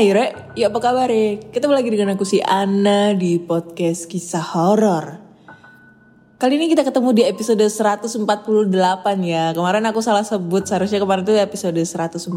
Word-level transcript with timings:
Hai 0.00 0.16
Re, 0.16 0.56
ya 0.56 0.72
apa 0.72 0.80
kabar 0.80 1.12
Re? 1.12 1.52
Ketemu 1.52 1.76
lagi 1.76 1.92
dengan 1.92 2.16
aku 2.16 2.24
si 2.24 2.40
Ana 2.40 3.12
di 3.12 3.36
podcast 3.36 4.08
kisah 4.08 4.40
horor. 4.40 5.20
Kali 6.40 6.56
ini 6.56 6.72
kita 6.72 6.88
ketemu 6.88 7.12
di 7.12 7.28
episode 7.28 7.60
148 7.60 8.24
ya. 9.28 9.52
Kemarin 9.52 9.84
aku 9.92 10.00
salah 10.00 10.24
sebut, 10.24 10.64
seharusnya 10.64 11.04
kemarin 11.04 11.28
itu 11.28 11.36
episode 11.36 11.76
147. 11.76 12.32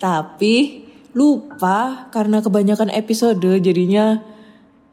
Tapi 0.00 0.88
lupa 1.12 2.08
karena 2.08 2.40
kebanyakan 2.40 2.88
episode 2.96 3.60
jadinya 3.60 4.24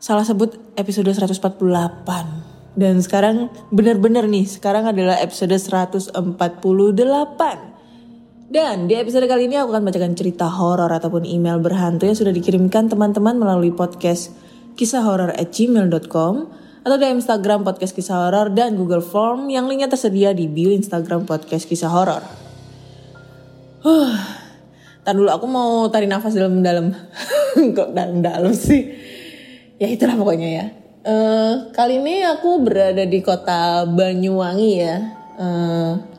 salah 0.04 0.28
sebut 0.28 0.60
episode 0.76 1.16
148. 1.16 2.76
Dan 2.76 3.00
sekarang 3.00 3.48
bener-bener 3.72 4.28
nih, 4.28 4.52
sekarang 4.52 4.92
adalah 4.92 5.16
episode 5.24 5.56
148. 5.56 7.73
Dan 8.54 8.86
di 8.86 8.94
episode 8.94 9.26
kali 9.26 9.50
ini 9.50 9.58
aku 9.58 9.74
akan 9.74 9.90
bacakan 9.90 10.14
cerita 10.14 10.46
horor 10.46 10.94
ataupun 10.94 11.26
email 11.26 11.58
berhantu 11.58 12.06
yang 12.06 12.14
sudah 12.14 12.30
dikirimkan 12.30 12.86
teman-teman 12.86 13.34
melalui 13.34 13.74
podcast 13.74 14.30
kisah 14.78 15.02
horor 15.02 15.34
at 15.34 15.50
gmail.com 15.50 16.34
atau 16.86 16.96
di 17.02 17.06
Instagram 17.10 17.66
podcast 17.66 17.98
kisah 17.98 18.30
horor 18.30 18.54
dan 18.54 18.78
Google 18.78 19.02
Form 19.02 19.50
yang 19.50 19.66
linknya 19.66 19.90
tersedia 19.90 20.38
di 20.38 20.46
bio 20.46 20.70
Instagram 20.70 21.26
podcast 21.26 21.66
kisah 21.66 21.90
horor. 21.90 22.22
Huh, 23.82 24.22
Ntar 25.02 25.18
dulu 25.18 25.34
aku 25.34 25.46
mau 25.50 25.90
tarik 25.90 26.14
nafas 26.14 26.38
dalam-dalam. 26.38 26.94
Kok 27.76 27.90
dalam-dalam 27.90 28.54
sih? 28.54 28.86
Ya 29.82 29.90
itulah 29.90 30.14
pokoknya 30.14 30.50
ya. 30.62 30.66
Eh, 31.02 31.54
kali 31.74 32.06
ini 32.06 32.22
aku 32.22 32.62
berada 32.62 33.02
di 33.02 33.18
kota 33.26 33.90
Banyuwangi 33.90 34.72
ya. 34.78 34.96
Eh, 35.42 36.13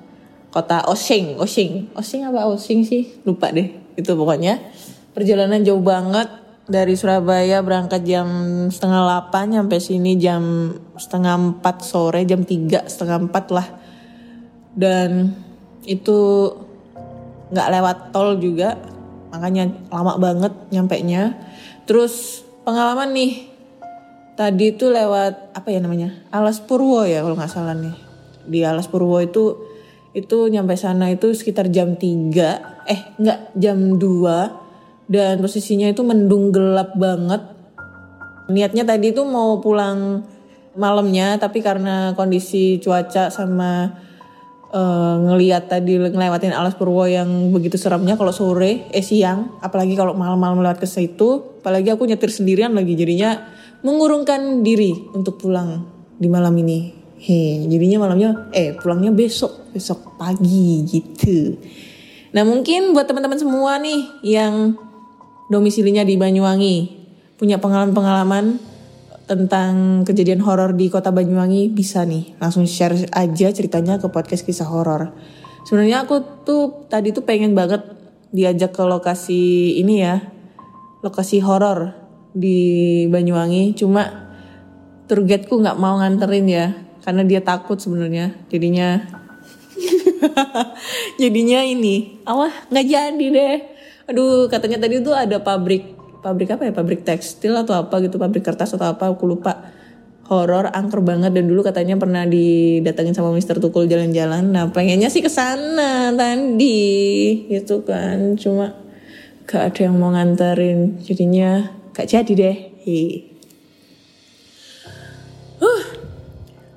kota 0.55 0.87
Osing, 0.87 1.35
Osing, 1.35 1.91
Osing 1.99 2.23
apa 2.23 2.47
Osing 2.47 2.87
sih? 2.87 3.11
Lupa 3.27 3.51
deh. 3.51 3.75
Itu 3.99 4.15
pokoknya 4.15 4.63
perjalanan 5.11 5.67
jauh 5.67 5.83
banget 5.83 6.31
dari 6.71 6.95
Surabaya 6.95 7.59
berangkat 7.59 8.07
jam 8.07 8.27
setengah 8.71 9.27
8 9.35 9.51
sampai 9.51 9.79
sini 9.83 10.15
jam 10.15 10.71
setengah 10.95 11.59
4 11.59 11.83
sore, 11.83 12.23
jam 12.23 12.47
3 12.47 12.87
setengah 12.87 13.19
4 13.35 13.51
lah. 13.51 13.67
Dan 14.79 15.35
itu 15.83 16.51
nggak 17.51 17.71
lewat 17.75 17.97
tol 18.15 18.39
juga, 18.39 18.79
makanya 19.35 19.75
lama 19.91 20.23
banget 20.23 20.55
nyampe 20.71 21.03
nya. 21.03 21.35
Terus 21.83 22.47
pengalaman 22.63 23.11
nih, 23.11 23.51
tadi 24.39 24.71
itu 24.71 24.87
lewat 24.87 25.51
apa 25.51 25.69
ya 25.69 25.83
namanya 25.83 26.15
Alas 26.31 26.63
Purwo 26.63 27.03
ya 27.03 27.27
kalau 27.27 27.35
nggak 27.35 27.51
salah 27.51 27.75
nih. 27.75 27.99
Di 28.47 28.63
Alas 28.63 28.87
Purwo 28.87 29.19
itu 29.19 29.74
itu 30.15 30.47
nyampe 30.47 30.79
sana 30.79 31.11
itu 31.11 31.35
sekitar 31.35 31.69
jam 31.75 31.99
3 31.99 32.87
eh 32.87 33.01
enggak 33.19 33.39
jam 33.59 33.99
2 33.99 35.11
dan 35.11 35.43
posisinya 35.43 35.91
itu 35.91 36.01
mendung 36.07 36.55
gelap 36.55 36.95
banget. 36.95 37.43
Niatnya 38.49 38.87
tadi 38.87 39.11
itu 39.11 39.27
mau 39.27 39.59
pulang 39.59 40.23
malamnya 40.79 41.37
tapi 41.37 41.61
karena 41.61 42.15
kondisi 42.15 42.79
cuaca 42.79 43.29
sama 43.29 43.91
eh, 44.71 45.17
ngeliat 45.19 45.67
tadi 45.67 45.99
ngelewatin 45.99 46.55
alas 46.55 46.79
purwo 46.79 47.05
yang 47.11 47.51
begitu 47.51 47.75
seramnya 47.75 48.15
kalau 48.15 48.31
sore 48.31 48.87
eh 48.95 49.05
siang. 49.05 49.59
Apalagi 49.61 49.99
kalau 49.99 50.15
malam-malam 50.15 50.63
lewat 50.63 50.79
ke 50.79 50.87
situ. 50.87 51.59
Apalagi 51.61 51.91
aku 51.91 52.07
nyetir 52.07 52.31
sendirian 52.31 52.71
lagi. 52.71 52.95
Jadinya 52.95 53.51
mengurungkan 53.83 54.63
diri 54.63 54.95
untuk 55.13 55.43
pulang 55.43 55.85
di 56.17 56.31
malam 56.31 56.55
ini 56.55 57.04
He, 57.25 57.65
jadinya 57.65 58.05
malamnya 58.05 58.53
eh 58.53 58.77
pulangnya 58.77 59.09
besok, 59.09 59.73
besok 59.73 60.21
pagi 60.21 60.85
gitu. 60.85 61.57
Nah, 62.37 62.45
mungkin 62.45 62.93
buat 62.93 63.09
teman-teman 63.09 63.41
semua 63.41 63.81
nih 63.81 64.21
yang 64.21 64.77
domisilinya 65.49 66.05
di 66.05 66.21
Banyuwangi, 66.21 66.77
punya 67.41 67.57
pengalaman-pengalaman 67.57 68.61
tentang 69.25 70.05
kejadian 70.05 70.45
horor 70.45 70.77
di 70.77 70.93
kota 70.93 71.09
Banyuwangi 71.09 71.73
bisa 71.73 72.05
nih 72.05 72.37
langsung 72.37 72.69
share 72.69 73.09
aja 73.09 73.49
ceritanya 73.57 73.97
ke 73.97 74.13
podcast 74.13 74.45
kisah 74.45 74.69
horor. 74.69 75.17
Sebenarnya 75.65 76.05
aku 76.05 76.45
tuh 76.45 76.85
tadi 76.93 77.09
tuh 77.17 77.25
pengen 77.25 77.57
banget 77.57 77.81
diajak 78.37 78.77
ke 78.77 78.85
lokasi 78.85 79.75
ini 79.81 80.05
ya, 80.05 80.21
lokasi 81.01 81.41
horor 81.41 81.97
di 82.37 83.07
Banyuwangi. 83.09 83.73
Cuma 83.73 84.29
tour 85.09 85.25
guide-ku 85.25 85.57
nggak 85.57 85.81
mau 85.81 85.97
nganterin 85.97 86.47
ya, 86.51 86.67
karena 87.05 87.23
dia 87.23 87.45
takut 87.45 87.77
sebenarnya. 87.77 88.33
Jadinya 88.49 89.05
jadinya 91.23 91.61
ini, 91.61 92.25
awah 92.25 92.51
nggak 92.73 92.87
jadi 92.89 93.27
deh. 93.29 93.57
Aduh, 94.09 94.49
katanya 94.49 94.81
tadi 94.89 95.05
tuh 95.05 95.13
ada 95.13 95.37
pabrik 95.45 95.93
pabrik 96.25 96.57
apa 96.57 96.65
ya? 96.65 96.73
Pabrik 96.73 97.05
tekstil 97.05 97.53
atau 97.53 97.77
apa 97.77 98.01
gitu, 98.01 98.17
pabrik 98.17 98.41
kertas 98.41 98.73
atau 98.73 98.89
apa, 98.89 99.13
aku 99.13 99.29
lupa. 99.29 99.71
Horor, 100.25 100.73
angker 100.73 101.05
banget 101.05 101.37
dan 101.37 101.45
dulu 101.45 101.61
katanya 101.61 102.01
pernah 102.01 102.25
didatengin 102.25 103.13
sama 103.13 103.29
Mister 103.37 103.61
Tukul 103.61 103.85
jalan-jalan. 103.85 104.57
Nah, 104.57 104.73
pengennya 104.73 105.13
sih 105.13 105.21
ke 105.21 105.29
sana 105.29 106.17
tadi, 106.17 107.45
gitu 107.53 107.85
kan. 107.85 108.33
Cuma 108.41 108.73
gak 109.45 109.77
ada 109.77 109.81
yang 109.85 110.01
mau 110.01 110.17
nganterin, 110.17 110.97
jadinya 111.05 111.69
gak 111.93 112.09
jadi 112.09 112.33
deh. 112.33 112.57
Hi. 112.89 113.34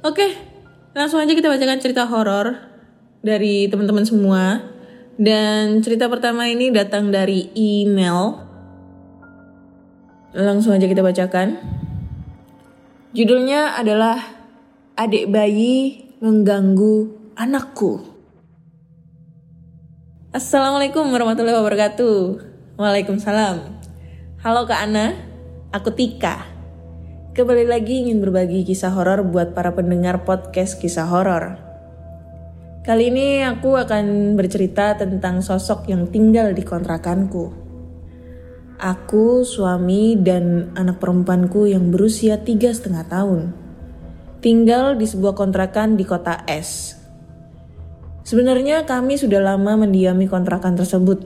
Oke, 0.08 0.40
langsung 0.96 1.20
aja 1.20 1.36
kita 1.36 1.52
bacakan 1.52 1.84
cerita 1.84 2.08
horor 2.08 2.56
dari 3.20 3.68
teman-teman 3.68 4.08
semua. 4.08 4.64
Dan 5.20 5.84
cerita 5.84 6.08
pertama 6.08 6.48
ini 6.48 6.72
datang 6.72 7.12
dari 7.12 7.52
email. 7.60 8.40
Langsung 10.32 10.72
aja 10.72 10.88
kita 10.88 11.04
bacakan. 11.04 11.60
Judulnya 13.12 13.76
adalah 13.76 14.16
Adik 14.96 15.28
bayi 15.28 16.08
mengganggu 16.24 17.12
anakku. 17.36 18.08
Assalamualaikum 20.32 21.04
warahmatullahi 21.04 21.60
wabarakatuh. 21.60 22.18
Waalaikumsalam. 22.80 23.60
Halo 24.40 24.64
Kak 24.64 24.88
Ana, 24.88 25.20
aku 25.76 25.92
Tika. 25.92 26.57
Kembali 27.38 27.70
lagi 27.70 28.02
ingin 28.02 28.18
berbagi 28.18 28.66
kisah 28.66 28.98
horor 28.98 29.22
buat 29.22 29.54
para 29.54 29.70
pendengar 29.70 30.26
podcast 30.26 30.82
kisah 30.82 31.06
horor. 31.06 31.62
Kali 32.82 33.14
ini 33.14 33.46
aku 33.46 33.78
akan 33.78 34.34
bercerita 34.34 34.98
tentang 34.98 35.46
sosok 35.46 35.86
yang 35.86 36.10
tinggal 36.10 36.58
di 36.58 36.66
kontrakanku. 36.66 37.54
Aku, 38.82 39.46
suami, 39.46 40.18
dan 40.18 40.74
anak 40.74 40.98
perempuanku 40.98 41.70
yang 41.70 41.94
berusia 41.94 42.42
tiga 42.42 42.74
setengah 42.74 43.06
tahun. 43.06 43.54
Tinggal 44.42 44.98
di 44.98 45.06
sebuah 45.06 45.38
kontrakan 45.38 45.94
di 45.94 46.10
kota 46.10 46.42
S. 46.50 46.98
Sebenarnya 48.26 48.90
kami 48.90 49.14
sudah 49.14 49.46
lama 49.46 49.78
mendiami 49.78 50.26
kontrakan 50.26 50.74
tersebut. 50.74 51.22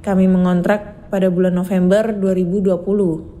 Kami 0.00 0.24
mengontrak 0.24 1.12
pada 1.12 1.28
bulan 1.28 1.60
November 1.60 2.08
2020. 2.16 3.37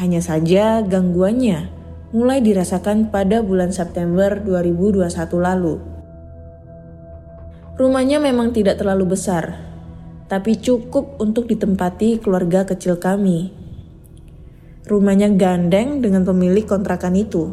Hanya 0.00 0.24
saja 0.24 0.80
gangguannya 0.80 1.68
mulai 2.12 2.44
dirasakan 2.44 3.08
pada 3.08 3.40
bulan 3.40 3.72
September 3.72 4.36
2021 4.40 5.08
lalu. 5.40 5.80
Rumahnya 7.72 8.20
memang 8.20 8.52
tidak 8.52 8.80
terlalu 8.80 9.16
besar, 9.16 9.56
tapi 10.28 10.60
cukup 10.60 11.16
untuk 11.20 11.48
ditempati 11.48 12.20
keluarga 12.20 12.68
kecil 12.68 13.00
kami. 13.00 13.52
Rumahnya 14.84 15.32
gandeng 15.40 16.04
dengan 16.04 16.24
pemilik 16.28 16.68
kontrakan 16.68 17.16
itu. 17.16 17.52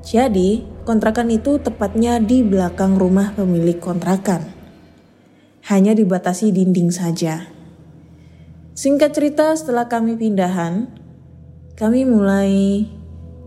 Jadi, 0.00 0.64
kontrakan 0.88 1.28
itu 1.28 1.60
tepatnya 1.60 2.16
di 2.16 2.40
belakang 2.40 2.96
rumah 2.96 3.36
pemilik 3.36 3.76
kontrakan. 3.76 4.40
Hanya 5.68 5.92
dibatasi 5.92 6.48
dinding 6.48 6.88
saja. 6.88 7.57
Singkat 8.78 9.10
cerita, 9.10 9.50
setelah 9.58 9.90
kami 9.90 10.14
pindahan, 10.14 10.86
kami 11.74 12.06
mulai 12.06 12.86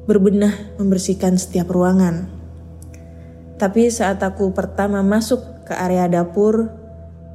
berbenah 0.04 0.76
membersihkan 0.76 1.40
setiap 1.40 1.72
ruangan. 1.72 2.28
Tapi 3.56 3.88
saat 3.88 4.20
aku 4.20 4.52
pertama 4.52 5.00
masuk 5.00 5.40
ke 5.64 5.72
area 5.72 6.12
dapur, 6.12 6.68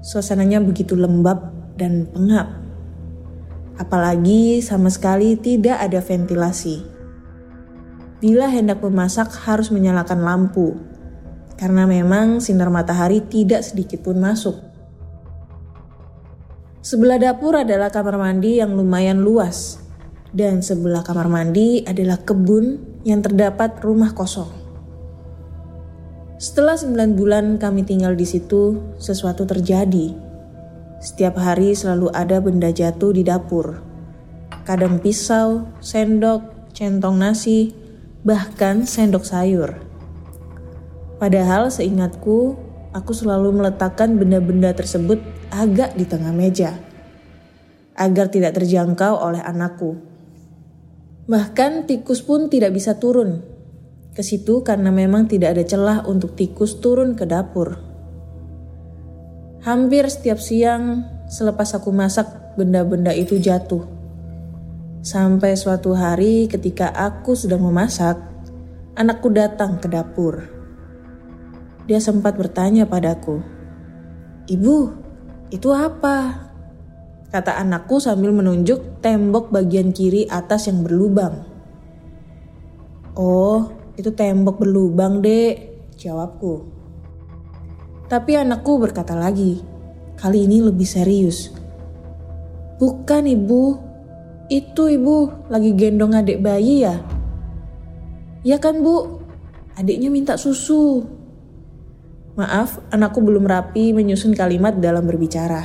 suasananya 0.04 0.60
begitu 0.60 0.93
lembab 0.93 1.48
dan 1.81 2.04
pengap. 2.12 2.60
Apalagi 3.81 4.60
sama 4.60 4.93
sekali 4.93 5.40
tidak 5.40 5.81
ada 5.81 6.04
ventilasi. 6.04 6.84
Bila 8.20 8.52
hendak 8.52 8.84
memasak 8.84 9.32
harus 9.48 9.72
menyalakan 9.72 10.20
lampu, 10.20 10.76
karena 11.56 11.88
memang 11.88 12.44
sinar 12.44 12.69
matahari 12.69 13.25
tidak 13.25 13.64
sedikit 13.64 14.04
pun 14.04 14.20
masuk. 14.20 14.66
Sebelah 16.87 17.19
dapur 17.19 17.59
adalah 17.59 17.91
kamar 17.91 18.15
mandi 18.15 18.62
yang 18.62 18.79
lumayan 18.79 19.19
luas, 19.19 19.83
dan 20.31 20.62
sebelah 20.62 21.03
kamar 21.03 21.27
mandi 21.27 21.83
adalah 21.83 22.15
kebun 22.23 22.79
yang 23.03 23.27
terdapat 23.27 23.83
rumah 23.83 24.15
kosong. 24.15 24.47
Setelah 26.38 26.79
9 26.79 27.19
bulan 27.19 27.59
kami 27.59 27.83
tinggal 27.83 28.15
di 28.15 28.23
situ, 28.23 28.79
sesuatu 29.03 29.43
terjadi. 29.50 30.15
Setiap 31.03 31.35
hari 31.43 31.75
selalu 31.75 32.06
ada 32.15 32.38
benda 32.38 32.71
jatuh 32.71 33.11
di 33.11 33.27
dapur. 33.27 33.82
Kadang 34.62 35.03
pisau, 35.03 35.67
sendok, 35.82 36.71
centong 36.71 37.19
nasi, 37.19 37.75
bahkan 38.23 38.87
sendok 38.87 39.27
sayur. 39.27 39.75
Padahal 41.19 41.67
seingatku, 41.67 42.55
aku 42.94 43.11
selalu 43.11 43.59
meletakkan 43.59 44.15
benda-benda 44.15 44.71
tersebut 44.71 45.19
agak 45.50 45.94
di 45.94 46.04
tengah 46.08 46.32
meja. 46.34 46.75
Agar 47.96 48.28
tidak 48.28 48.56
terjangkau 48.60 49.16
oleh 49.16 49.40
anakku. 49.40 49.96
Bahkan 51.26 51.90
tikus 51.90 52.22
pun 52.22 52.46
tidak 52.46 52.76
bisa 52.76 53.02
turun 53.02 53.43
ke 54.16 54.25
situ 54.25 54.64
karena 54.64 54.88
memang 54.88 55.28
tidak 55.28 55.58
ada 55.58 55.64
celah 55.69 55.98
untuk 56.08 56.32
tikus 56.32 56.81
turun 56.81 57.12
ke 57.12 57.28
dapur. 57.28 57.76
Hampir 59.60 60.08
setiap 60.08 60.40
siang 60.40 61.04
selepas 61.28 61.76
aku 61.76 61.93
masak 61.93 62.56
benda-benda 62.56 63.12
itu 63.12 63.37
jatuh. 63.37 63.84
Sampai 65.04 65.54
suatu 65.54 65.93
hari 65.93 66.48
ketika 66.48 66.88
aku 66.90 67.37
sedang 67.37 67.62
memasak, 67.62 68.16
anakku 68.96 69.28
datang 69.28 69.76
ke 69.76 69.87
dapur. 69.87 70.48
Dia 71.84 72.00
sempat 72.02 72.34
bertanya 72.34 72.88
padaku, 72.88 73.44
"Ibu, 74.50 75.06
itu 75.50 75.70
apa?" 75.72 76.48
Kata 77.31 77.58
anakku 77.58 77.98
sambil 77.98 78.31
menunjuk 78.31 79.02
tembok 79.02 79.50
bagian 79.50 79.90
kiri 79.90 80.31
atas 80.31 80.70
yang 80.70 80.87
berlubang. 80.87 81.43
"Oh, 83.19 83.72
itu 83.98 84.14
tembok 84.14 84.62
berlubang, 84.62 85.20
Dek," 85.20 85.54
jawabku. 85.98 86.76
Tapi 88.06 88.38
anakku 88.38 88.78
berkata 88.78 89.19
lagi, 89.19 89.58
kali 90.14 90.46
ini 90.46 90.62
lebih 90.62 90.87
serius. 90.87 91.50
Bukan 92.78 93.26
ibu, 93.26 93.75
itu 94.46 94.82
ibu 94.87 95.26
lagi 95.50 95.75
gendong 95.75 96.14
adik 96.14 96.38
bayi 96.38 96.87
ya? 96.87 97.02
Ya 98.46 98.62
kan 98.62 98.78
bu, 98.78 99.19
adiknya 99.75 100.06
minta 100.06 100.38
susu. 100.38 101.02
Maaf, 102.37 102.85
anakku 102.93 103.25
belum 103.25 103.49
rapi 103.49 103.97
menyusun 103.97 104.37
kalimat 104.37 104.77
dalam 104.77 105.09
berbicara. 105.09 105.65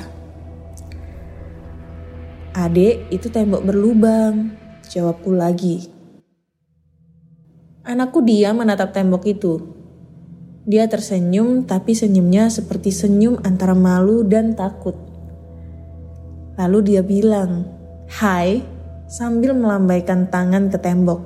Adek, 2.55 3.11
itu 3.11 3.27
tembok 3.27 3.67
berlubang, 3.67 4.55
jawabku 4.87 5.35
lagi. 5.35 5.91
Anakku 7.83 8.23
diam 8.23 8.63
menatap 8.63 8.95
tembok 8.95 9.27
itu, 9.27 9.81
dia 10.61 10.85
tersenyum, 10.85 11.65
tapi 11.65 11.97
senyumnya 11.97 12.47
seperti 12.47 12.93
senyum 12.93 13.41
antara 13.41 13.73
malu 13.73 14.21
dan 14.21 14.53
takut. 14.53 14.93
Lalu 16.55 16.79
dia 16.85 17.01
bilang, 17.01 17.65
"Hai," 18.05 18.61
sambil 19.11 19.57
melambaikan 19.57 20.29
tangan 20.29 20.69
ke 20.69 20.77
tembok. 20.77 21.21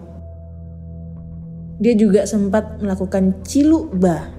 Dia 1.83 1.94
juga 2.00 2.24
sempat 2.24 2.80
melakukan 2.80 3.44
ciluk 3.44 3.91
bah. 4.00 4.34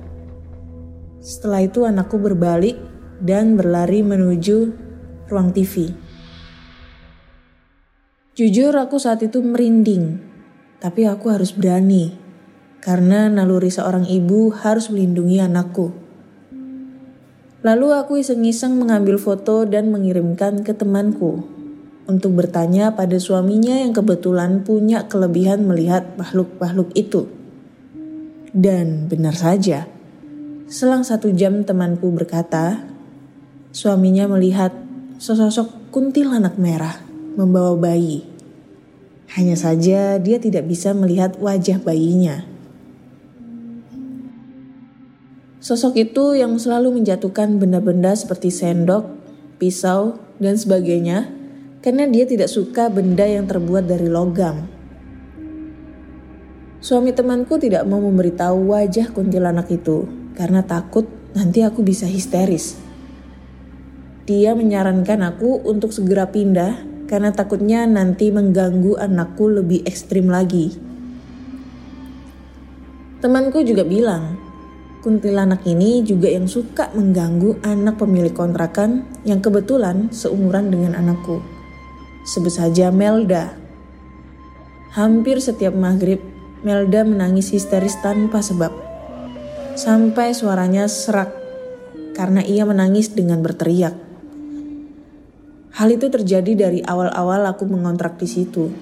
Setelah 1.27 1.67
itu 1.67 1.83
anakku 1.83 2.23
berbalik 2.23 2.79
dan 3.19 3.59
berlari 3.59 4.07
menuju 4.07 4.71
ruang 5.27 5.51
TV. 5.51 5.91
Jujur 8.39 8.71
aku 8.79 9.03
saat 9.03 9.27
itu 9.27 9.43
merinding, 9.43 10.23
tapi 10.79 11.03
aku 11.03 11.35
harus 11.35 11.51
berani 11.51 12.15
karena 12.79 13.27
naluri 13.27 13.75
seorang 13.75 14.07
ibu 14.07 14.55
harus 14.55 14.87
melindungi 14.87 15.43
anakku. 15.43 15.91
Lalu 17.67 17.89
aku 17.91 18.23
iseng-iseng 18.23 18.79
mengambil 18.79 19.19
foto 19.19 19.67
dan 19.67 19.91
mengirimkan 19.91 20.63
ke 20.63 20.79
temanku 20.79 21.43
untuk 22.07 22.39
bertanya 22.39 22.95
pada 22.95 23.19
suaminya 23.19 23.83
yang 23.83 23.91
kebetulan 23.91 24.63
punya 24.63 25.11
kelebihan 25.11 25.67
melihat 25.67 26.07
makhluk-makhluk 26.15 26.95
itu. 26.95 27.27
Dan 28.55 29.11
benar 29.11 29.35
saja, 29.35 29.96
selang 30.67 31.07
satu 31.07 31.31
jam 31.31 31.63
temanku 31.63 32.11
berkata, 32.11 32.83
suaminya 33.71 34.27
melihat 34.27 34.75
sosok 35.23 35.95
kuntilanak 35.95 36.59
merah 36.59 36.99
membawa 37.39 37.79
bayi. 37.79 38.27
Hanya 39.39 39.55
saja 39.55 40.19
dia 40.19 40.39
tidak 40.43 40.67
bisa 40.67 40.91
melihat 40.91 41.39
wajah 41.39 41.79
bayinya. 41.79 42.47
Sosok 45.63 45.99
itu 45.99 46.39
yang 46.39 46.55
selalu 46.59 47.03
menjatuhkan 47.03 47.59
benda-benda 47.59 48.15
seperti 48.15 48.55
sendok, 48.55 49.07
pisau, 49.59 50.19
dan 50.39 50.55
sebagainya 50.55 51.27
karena 51.83 52.07
dia 52.07 52.27
tidak 52.27 52.51
suka 52.51 52.87
benda 52.91 53.27
yang 53.27 53.47
terbuat 53.51 53.87
dari 53.87 54.07
logam. 54.07 54.67
Suami 56.79 57.11
temanku 57.11 57.59
tidak 57.59 57.83
mau 57.83 57.99
memberitahu 57.99 58.71
wajah 58.71 59.11
kuntilanak 59.11 59.67
itu 59.75 60.26
karena 60.37 60.63
takut 60.63 61.09
nanti 61.33 61.65
aku 61.65 61.83
bisa 61.83 62.05
histeris. 62.05 62.77
Dia 64.29 64.53
menyarankan 64.53 65.25
aku 65.25 65.65
untuk 65.65 65.91
segera 65.91 66.29
pindah 66.29 66.85
karena 67.09 67.33
takutnya 67.33 67.89
nanti 67.89 68.29
mengganggu 68.29 69.01
anakku 69.01 69.49
lebih 69.49 69.83
ekstrim 69.89 70.29
lagi. 70.29 70.77
Temanku 73.23 73.65
juga 73.65 73.83
bilang 73.83 74.37
kuntilanak 75.07 75.63
ini 75.65 76.03
juga 76.03 76.27
yang 76.27 76.51
suka 76.51 76.91
mengganggu 76.91 77.63
anak 77.63 78.03
pemilik 78.03 78.35
kontrakan 78.35 79.07
yang 79.23 79.39
kebetulan 79.39 80.11
seumuran 80.11 80.69
dengan 80.69 80.99
anakku. 80.99 81.39
Sebut 82.27 82.51
saja 82.51 82.91
Melda. 82.91 83.55
Hampir 84.99 85.39
setiap 85.39 85.79
maghrib, 85.79 86.19
Melda 86.67 87.07
menangis 87.07 87.55
histeris 87.55 87.95
tanpa 88.03 88.43
sebab. 88.43 88.86
Sampai 89.77 90.33
suaranya 90.33 90.89
serak 90.89 91.31
karena 92.17 92.41
ia 92.41 92.65
menangis 92.65 93.13
dengan 93.13 93.45
berteriak. 93.45 93.93
Hal 95.77 95.89
itu 95.93 96.09
terjadi 96.09 96.67
dari 96.67 96.81
awal-awal 96.81 97.45
aku 97.45 97.69
mengontrak 97.69 98.17
di 98.17 98.25
situ. 98.25 98.73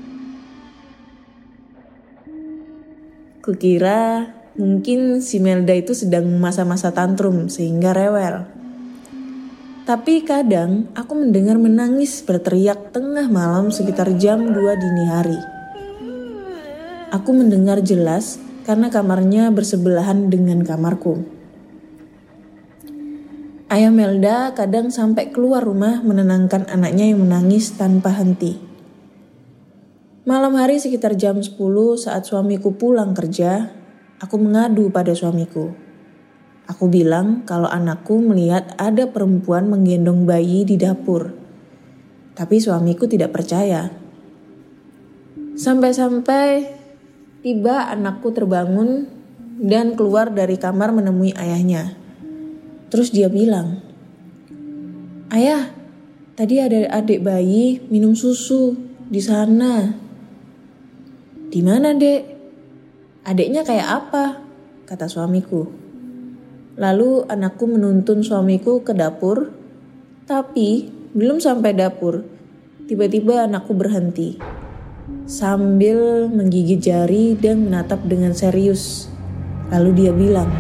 Kukira 3.43 4.31
Mungkin 4.55 5.19
si 5.19 5.43
Melda 5.43 5.75
itu 5.75 5.99
sedang 5.99 6.31
masa-masa 6.39 6.95
tantrum 6.95 7.51
sehingga 7.51 7.91
rewel. 7.91 8.47
Tapi 9.83 10.23
kadang 10.23 10.87
aku 10.95 11.27
mendengar 11.27 11.59
menangis 11.59 12.23
berteriak 12.23 12.95
tengah 12.95 13.27
malam 13.27 13.75
sekitar 13.75 14.15
jam 14.15 14.55
2 14.55 14.55
dini 14.55 15.05
hari. 15.11 15.41
Aku 17.11 17.35
mendengar 17.35 17.83
jelas 17.83 18.39
karena 18.65 18.89
kamarnya 18.89 19.53
bersebelahan 19.53 20.33
dengan 20.33 20.65
kamarku. 20.65 21.23
Ayah 23.69 23.93
Melda 23.93 24.53
kadang 24.57 24.89
sampai 24.89 25.31
keluar 25.31 25.65
rumah 25.65 26.01
menenangkan 26.01 26.69
anaknya 26.69 27.13
yang 27.13 27.25
menangis 27.25 27.77
tanpa 27.77 28.13
henti. 28.13 28.61
Malam 30.25 30.57
hari 30.57 30.81
sekitar 30.81 31.21
jam 31.21 31.45
10 31.45 31.57
saat 32.01 32.25
suamiku 32.25 32.73
pulang 32.81 33.13
kerja, 33.13 33.85
Aku 34.23 34.41
mengadu 34.41 34.89
pada 34.89 35.13
suamiku. 35.13 35.75
Aku 36.65 36.89
bilang 36.89 37.45
kalau 37.45 37.69
anakku 37.69 38.25
melihat 38.25 38.73
ada 38.81 39.05
perempuan 39.11 39.69
menggendong 39.69 40.25
bayi 40.25 40.65
di 40.65 40.81
dapur. 40.81 41.35
Tapi 42.33 42.57
suamiku 42.57 43.05
tidak 43.05 43.37
percaya. 43.37 43.93
Sampai-sampai 45.61 46.84
tiba 47.45 47.93
anakku 47.93 48.33
terbangun 48.33 49.05
dan 49.61 49.93
keluar 49.93 50.33
dari 50.33 50.57
kamar 50.57 50.97
menemui 50.97 51.37
ayahnya. 51.37 51.93
Terus 52.89 53.13
dia 53.13 53.29
bilang, 53.29 53.85
Ayah, 55.29 55.69
tadi 56.41 56.57
ada 56.57 56.89
adik 56.89 57.21
bayi 57.21 57.85
minum 57.93 58.17
susu 58.17 58.73
di 59.13 59.21
sana. 59.21 59.93
Di 61.53 61.61
mana 61.61 61.93
dek? 61.93 62.33
Adiknya 63.29 63.61
kayak 63.61 63.89
apa? 63.93 64.25
Kata 64.89 65.05
suamiku. 65.05 65.69
Lalu 66.81 67.29
anakku 67.29 67.69
menuntun 67.69 68.25
suamiku 68.25 68.81
ke 68.81 68.97
dapur, 68.97 69.53
tapi 70.25 70.89
belum 71.13 71.39
sampai 71.45 71.77
dapur, 71.77 72.25
tiba-tiba 72.89 73.47
anakku 73.47 73.77
berhenti. 73.77 74.64
Sambil 75.25 76.29
menggigit 76.29 76.85
jari 76.85 77.33
dan 77.33 77.65
menatap 77.65 78.05
dengan 78.05 78.37
serius. 78.37 79.09
Lalu 79.73 80.05
dia 80.05 80.13
bilang, 80.13 80.53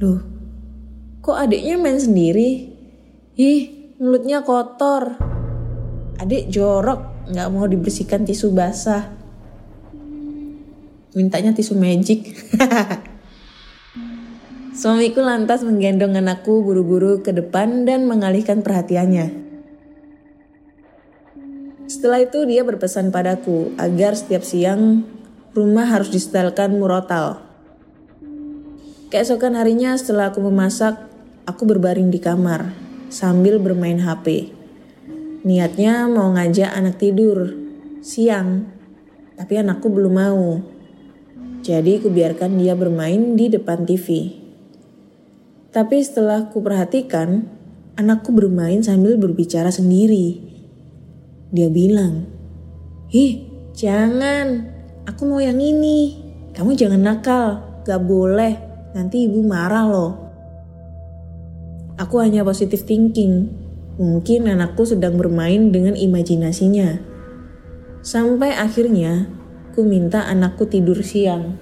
Loh, 0.00 0.24
kok 1.20 1.36
adiknya 1.36 1.76
main 1.76 2.00
sendiri? 2.00 2.72
Ih, 3.36 3.92
mulutnya 4.00 4.40
kotor. 4.40 5.20
Adik 6.16 6.48
jorok, 6.48 7.28
nggak 7.28 7.50
mau 7.52 7.68
dibersihkan 7.68 8.24
tisu 8.24 8.56
basah. 8.56 9.12
Mintanya 11.12 11.52
tisu 11.52 11.76
magic. 11.76 12.24
Suamiku 14.80 15.20
lantas 15.20 15.60
menggendong 15.60 16.16
anakku 16.16 16.64
buru-buru 16.64 17.20
ke 17.20 17.36
depan 17.36 17.84
dan 17.84 18.08
mengalihkan 18.08 18.64
perhatiannya. 18.64 19.43
Setelah 21.84 22.24
itu 22.24 22.48
dia 22.48 22.64
berpesan 22.64 23.12
padaku 23.12 23.76
agar 23.76 24.16
setiap 24.16 24.40
siang 24.40 25.04
rumah 25.52 25.84
harus 25.84 26.08
disetelkan 26.08 26.72
murotal. 26.72 27.44
Keesokan 29.12 29.54
harinya 29.54 29.94
setelah 29.94 30.32
aku 30.32 30.42
memasak, 30.42 30.98
aku 31.44 31.68
berbaring 31.68 32.08
di 32.08 32.18
kamar 32.18 32.74
sambil 33.12 33.60
bermain 33.60 34.00
HP. 34.00 34.50
Niatnya 35.44 36.08
mau 36.08 36.32
ngajak 36.34 36.72
anak 36.72 36.96
tidur 36.98 37.52
siang, 38.00 38.64
tapi 39.36 39.60
anakku 39.60 39.92
belum 39.92 40.14
mau. 40.16 40.58
Jadi 41.60 42.00
kubiarkan 42.00 42.58
dia 42.58 42.72
bermain 42.72 43.36
di 43.36 43.52
depan 43.52 43.84
TV. 43.84 44.34
Tapi 45.68 45.96
setelah 46.00 46.48
ku 46.48 46.64
perhatikan, 46.64 47.44
anakku 47.94 48.32
bermain 48.32 48.80
sambil 48.80 49.20
berbicara 49.20 49.68
sendiri. 49.68 50.53
Dia 51.54 51.70
bilang, 51.70 52.26
Ih, 53.14 53.46
jangan. 53.78 54.74
Aku 55.06 55.22
mau 55.22 55.38
yang 55.38 55.62
ini. 55.62 56.18
Kamu 56.50 56.74
jangan 56.74 56.98
nakal. 56.98 57.62
Gak 57.86 58.02
boleh. 58.02 58.58
Nanti 58.98 59.30
ibu 59.30 59.38
marah 59.46 59.86
loh. 59.86 60.12
Aku 61.94 62.18
hanya 62.18 62.42
positive 62.42 62.82
thinking. 62.82 63.54
Mungkin 64.02 64.50
anakku 64.50 64.82
sedang 64.82 65.14
bermain 65.14 65.70
dengan 65.70 65.94
imajinasinya. 65.94 66.98
Sampai 68.02 68.50
akhirnya, 68.58 69.30
ku 69.78 69.86
minta 69.86 70.26
anakku 70.26 70.66
tidur 70.66 71.06
siang. 71.06 71.54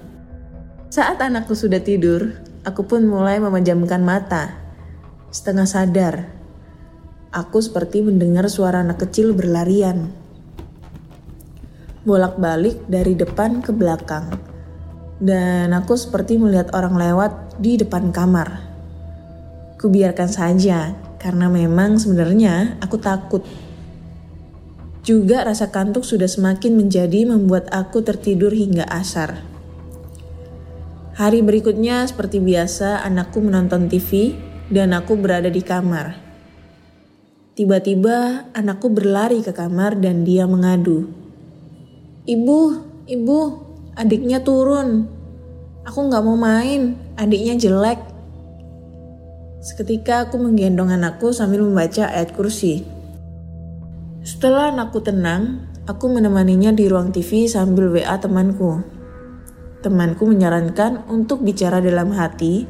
Saat 0.89 1.21
anakku 1.21 1.53
sudah 1.53 1.85
tidur, 1.85 2.41
aku 2.65 2.89
pun 2.89 3.05
mulai 3.05 3.37
memejamkan 3.37 4.01
mata. 4.01 4.57
Setengah 5.29 5.69
sadar, 5.69 6.33
aku 7.33 7.59
seperti 7.59 8.05
mendengar 8.05 8.45
suara 8.45 8.85
anak 8.85 9.09
kecil 9.09 9.33
berlarian. 9.33 10.13
Bolak-balik 12.05 12.85
dari 12.85 13.17
depan 13.17 13.65
ke 13.65 13.73
belakang. 13.73 14.29
Dan 15.17 15.73
aku 15.73 15.97
seperti 15.97 16.37
melihat 16.37 16.69
orang 16.77 16.93
lewat 16.93 17.57
di 17.57 17.81
depan 17.81 18.13
kamar. 18.13 18.61
Kubiarkan 19.81 20.29
saja, 20.29 20.93
karena 21.17 21.49
memang 21.49 21.97
sebenarnya 21.97 22.77
aku 22.83 22.99
takut. 23.01 23.43
Juga 25.03 25.43
rasa 25.43 25.67
kantuk 25.71 26.07
sudah 26.07 26.27
semakin 26.27 26.79
menjadi 26.79 27.27
membuat 27.27 27.67
aku 27.71 28.03
tertidur 28.03 28.55
hingga 28.55 28.87
asar. 28.87 29.43
Hari 31.13 31.43
berikutnya 31.43 32.07
seperti 32.07 32.39
biasa 32.39 33.03
anakku 33.03 33.43
menonton 33.43 33.91
TV 33.91 34.35
dan 34.71 34.95
aku 34.95 35.19
berada 35.19 35.51
di 35.51 35.59
kamar. 35.59 36.22
Tiba-tiba 37.53 38.49
anakku 38.57 38.89
berlari 38.89 39.45
ke 39.45 39.53
kamar 39.53 39.93
dan 40.01 40.25
dia 40.25 40.49
mengadu. 40.49 41.05
Ibu, 42.25 42.59
ibu, 43.05 43.39
adiknya 43.93 44.41
turun. 44.41 45.05
Aku 45.85 46.09
nggak 46.09 46.23
mau 46.25 46.33
main, 46.33 46.97
adiknya 47.13 47.53
jelek. 47.53 48.01
Seketika 49.61 50.25
aku 50.25 50.41
menggendong 50.41 50.97
anakku 50.97 51.29
sambil 51.29 51.61
membaca 51.61 52.09
ayat 52.09 52.33
kursi. 52.33 52.89
Setelah 54.25 54.73
anakku 54.73 55.05
tenang, 55.05 55.69
aku 55.85 56.09
menemaninya 56.09 56.73
di 56.73 56.89
ruang 56.89 57.13
TV 57.13 57.45
sambil 57.45 57.93
WA 57.93 58.17
temanku. 58.17 58.81
Temanku 59.85 60.25
menyarankan 60.25 61.05
untuk 61.05 61.45
bicara 61.45 61.85
dalam 61.85 62.17
hati, 62.17 62.65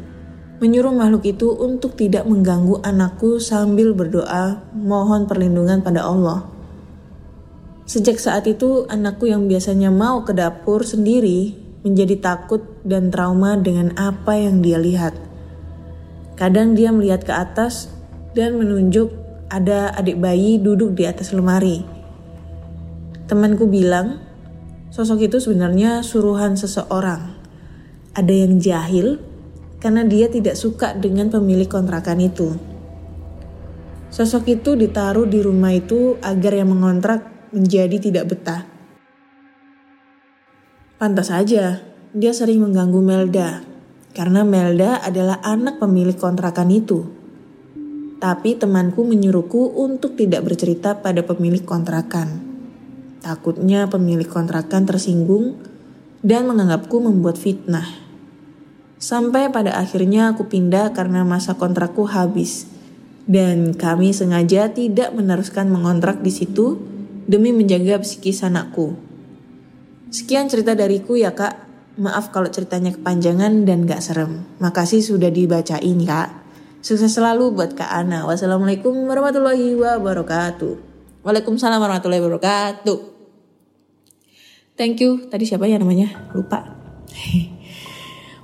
menyuruh 0.63 0.95
makhluk 0.95 1.27
itu 1.27 1.51
untuk 1.51 1.99
tidak 1.99 2.23
mengganggu 2.23 2.79
anakku 2.87 3.35
sambil 3.43 3.91
berdoa 3.91 4.63
mohon 4.71 5.27
perlindungan 5.27 5.83
pada 5.83 6.07
Allah. 6.07 6.47
Sejak 7.83 8.15
saat 8.15 8.47
itu, 8.47 8.87
anakku 8.87 9.27
yang 9.27 9.51
biasanya 9.51 9.91
mau 9.91 10.23
ke 10.23 10.31
dapur 10.31 10.87
sendiri 10.87 11.51
menjadi 11.83 12.15
takut 12.23 12.63
dan 12.87 13.11
trauma 13.11 13.59
dengan 13.59 13.91
apa 13.99 14.39
yang 14.39 14.63
dia 14.63 14.79
lihat. 14.79 15.11
Kadang 16.39 16.79
dia 16.79 16.95
melihat 16.95 17.27
ke 17.27 17.35
atas 17.35 17.91
dan 18.31 18.55
menunjuk 18.55 19.11
ada 19.51 19.91
adik 19.99 20.15
bayi 20.15 20.63
duduk 20.63 20.95
di 20.95 21.03
atas 21.03 21.35
lemari. 21.35 21.83
Temanku 23.27 23.67
bilang, 23.67 24.23
sosok 24.95 25.27
itu 25.27 25.43
sebenarnya 25.43 26.07
suruhan 26.07 26.55
seseorang. 26.55 27.35
Ada 28.15 28.31
yang 28.31 28.63
jahil 28.63 29.32
karena 29.83 30.07
dia 30.07 30.31
tidak 30.31 30.55
suka 30.55 30.95
dengan 30.95 31.27
pemilik 31.27 31.67
kontrakan 31.67 32.23
itu. 32.23 32.55
Sosok 34.07 34.47
itu 34.47 34.79
ditaruh 34.79 35.27
di 35.27 35.43
rumah 35.43 35.75
itu 35.75 36.15
agar 36.23 36.55
yang 36.55 36.71
mengontrak 36.71 37.51
menjadi 37.51 37.99
tidak 37.99 38.31
betah. 38.31 38.63
Pantas 40.95 41.27
saja, 41.27 41.83
dia 42.15 42.31
sering 42.31 42.63
mengganggu 42.63 43.01
Melda, 43.03 43.59
karena 44.15 44.47
Melda 44.47 45.03
adalah 45.03 45.43
anak 45.43 45.83
pemilik 45.83 46.15
kontrakan 46.15 46.71
itu. 46.71 47.03
Tapi 48.23 48.55
temanku 48.55 49.03
menyuruhku 49.03 49.75
untuk 49.75 50.15
tidak 50.15 50.47
bercerita 50.47 51.03
pada 51.03 51.27
pemilik 51.27 51.59
kontrakan. 51.59 52.39
Takutnya 53.19 53.91
pemilik 53.91 54.29
kontrakan 54.29 54.87
tersinggung 54.87 55.59
dan 56.23 56.47
menganggapku 56.47 57.03
membuat 57.03 57.35
fitnah. 57.35 58.02
Sampai 59.03 59.51
pada 59.51 59.75
akhirnya 59.75 60.31
aku 60.31 60.47
pindah 60.47 60.95
karena 60.95 61.27
masa 61.27 61.59
kontrakku 61.59 62.07
habis. 62.07 62.71
Dan 63.27 63.75
kami 63.75 64.15
sengaja 64.15 64.71
tidak 64.71 65.11
meneruskan 65.11 65.67
mengontrak 65.67 66.23
di 66.23 66.31
situ 66.31 66.79
demi 67.27 67.51
menjaga 67.51 67.99
psikis 67.99 68.47
anakku. 68.47 68.95
Sekian 70.07 70.47
cerita 70.47 70.71
dariku 70.71 71.19
ya 71.19 71.35
kak. 71.35 71.67
Maaf 71.99 72.31
kalau 72.31 72.47
ceritanya 72.47 72.95
kepanjangan 72.95 73.67
dan 73.67 73.83
gak 73.83 73.99
serem. 73.99 74.47
Makasih 74.63 75.03
sudah 75.03 75.27
dibacain 75.27 75.99
kak. 76.07 76.31
Sukses 76.79 77.11
selalu 77.11 77.55
buat 77.55 77.75
Kak 77.75 77.91
Ana. 77.91 78.23
Wassalamualaikum 78.23 78.91
warahmatullahi 79.07 79.71
wabarakatuh. 79.71 80.73
Waalaikumsalam 81.23 81.79
warahmatullahi 81.79 82.23
wabarakatuh. 82.23 82.99
Thank 84.75 84.99
you. 85.03 85.27
Tadi 85.27 85.43
siapa 85.47 85.67
ya 85.67 85.79
namanya? 85.79 86.11
Lupa. 86.35 86.59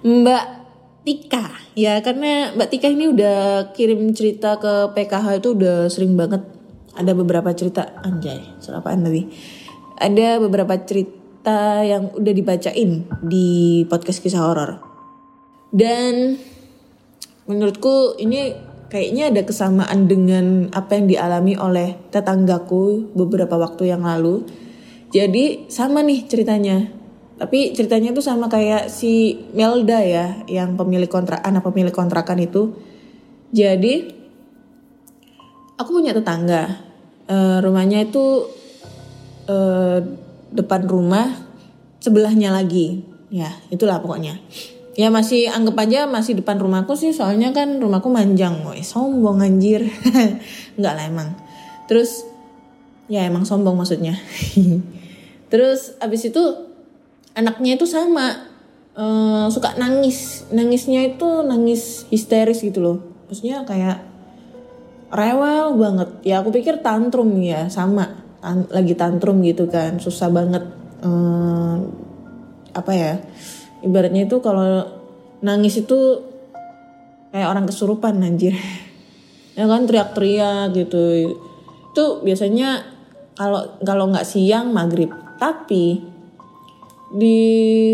Mbak 0.04 0.46
Tika. 1.04 1.46
Ya 1.76 2.00
karena 2.00 2.56
Mbak 2.56 2.70
Tika 2.72 2.88
ini 2.88 3.12
udah 3.12 3.72
kirim 3.76 4.12
cerita 4.16 4.56
ke 4.60 4.96
PKH 4.96 5.44
itu 5.44 5.56
udah 5.56 5.88
sering 5.92 6.16
banget. 6.16 6.44
Ada 6.96 7.12
beberapa 7.16 7.52
cerita. 7.56 8.00
Anjay. 8.04 8.60
Selapaan 8.60 9.04
tadi. 9.04 9.28
Ada 10.00 10.40
beberapa 10.40 10.76
cerita 10.84 11.84
yang 11.84 12.16
udah 12.16 12.34
dibacain 12.36 13.08
di 13.24 13.84
podcast 13.88 14.24
kisah 14.24 14.44
horor. 14.44 14.80
Dan 15.72 16.40
menurutku 17.46 18.16
ini 18.20 18.56
kayaknya 18.90 19.30
ada 19.30 19.42
kesamaan 19.46 20.10
dengan 20.10 20.68
apa 20.74 20.98
yang 20.98 21.06
dialami 21.06 21.54
oleh 21.56 21.96
tetanggaku 22.10 23.14
beberapa 23.14 23.56
waktu 23.56 23.94
yang 23.94 24.04
lalu. 24.04 24.44
Jadi 25.10 25.70
sama 25.70 26.02
nih 26.06 26.26
ceritanya. 26.26 26.99
Tapi 27.40 27.72
ceritanya 27.72 28.12
tuh 28.12 28.20
sama 28.20 28.52
kayak 28.52 28.92
si 28.92 29.40
Melda 29.56 30.04
ya, 30.04 30.44
yang 30.52 30.76
pemilik 30.76 31.08
kontrak 31.08 31.40
anak 31.40 31.64
pemilik 31.64 31.96
kontrakan 31.96 32.44
itu. 32.44 32.76
Jadi 33.56 34.12
aku 35.80 35.90
punya 35.90 36.12
tetangga. 36.12 36.84
Eh, 37.32 37.58
rumahnya 37.64 38.04
itu 38.04 38.44
eh, 39.48 40.04
depan 40.52 40.84
rumah 40.84 41.32
sebelahnya 42.04 42.52
lagi. 42.52 43.08
Ya, 43.32 43.56
itulah 43.72 44.04
pokoknya. 44.04 44.36
Ya 45.00 45.08
masih 45.08 45.48
anggap 45.48 45.80
aja 45.88 46.12
masih 46.12 46.44
depan 46.44 46.60
rumahku 46.60 46.92
sih 47.00 47.16
soalnya 47.16 47.56
kan 47.56 47.80
rumahku 47.80 48.12
manjang. 48.12 48.68
Woi, 48.68 48.84
sombong 48.84 49.40
anjir. 49.40 49.88
Enggak 50.76 50.94
lah 51.00 51.06
emang. 51.08 51.30
Terus 51.88 52.28
ya 53.08 53.24
emang 53.24 53.48
sombong 53.48 53.80
maksudnya. 53.80 54.20
Terus 55.52 55.96
abis 56.04 56.28
itu 56.28 56.69
anaknya 57.36 57.78
itu 57.78 57.86
sama 57.90 58.50
eh, 58.98 59.46
suka 59.50 59.76
nangis. 59.76 60.50
Nangisnya 60.54 61.16
itu 61.16 61.46
nangis 61.46 62.06
histeris 62.14 62.62
gitu 62.62 62.80
loh. 62.82 62.98
Maksudnya 63.30 63.66
kayak 63.66 64.02
rewel 65.14 65.78
banget. 65.78 66.10
Ya 66.26 66.42
aku 66.42 66.54
pikir 66.54 66.82
tantrum 66.86 67.38
ya 67.42 67.70
sama 67.70 68.30
Tan- 68.40 68.72
lagi 68.72 68.96
tantrum 68.96 69.44
gitu 69.44 69.68
kan 69.68 70.00
susah 70.00 70.32
banget 70.32 70.64
eh, 71.04 71.76
apa 72.72 72.92
ya 72.96 73.20
ibaratnya 73.84 74.28
itu 74.28 74.40
kalau 74.40 74.88
nangis 75.44 75.84
itu 75.84 76.24
kayak 77.36 77.52
orang 77.52 77.68
kesurupan 77.68 78.20
anjir 78.24 78.56
ya 79.60 79.68
kan 79.68 79.84
teriak-teriak 79.84 80.72
gitu 80.72 81.36
itu 81.92 82.06
biasanya 82.24 82.88
kalau 83.36 83.80
kalau 83.84 84.08
nggak 84.08 84.28
siang 84.28 84.72
maghrib 84.72 85.12
tapi 85.36 86.00
di 87.14 87.38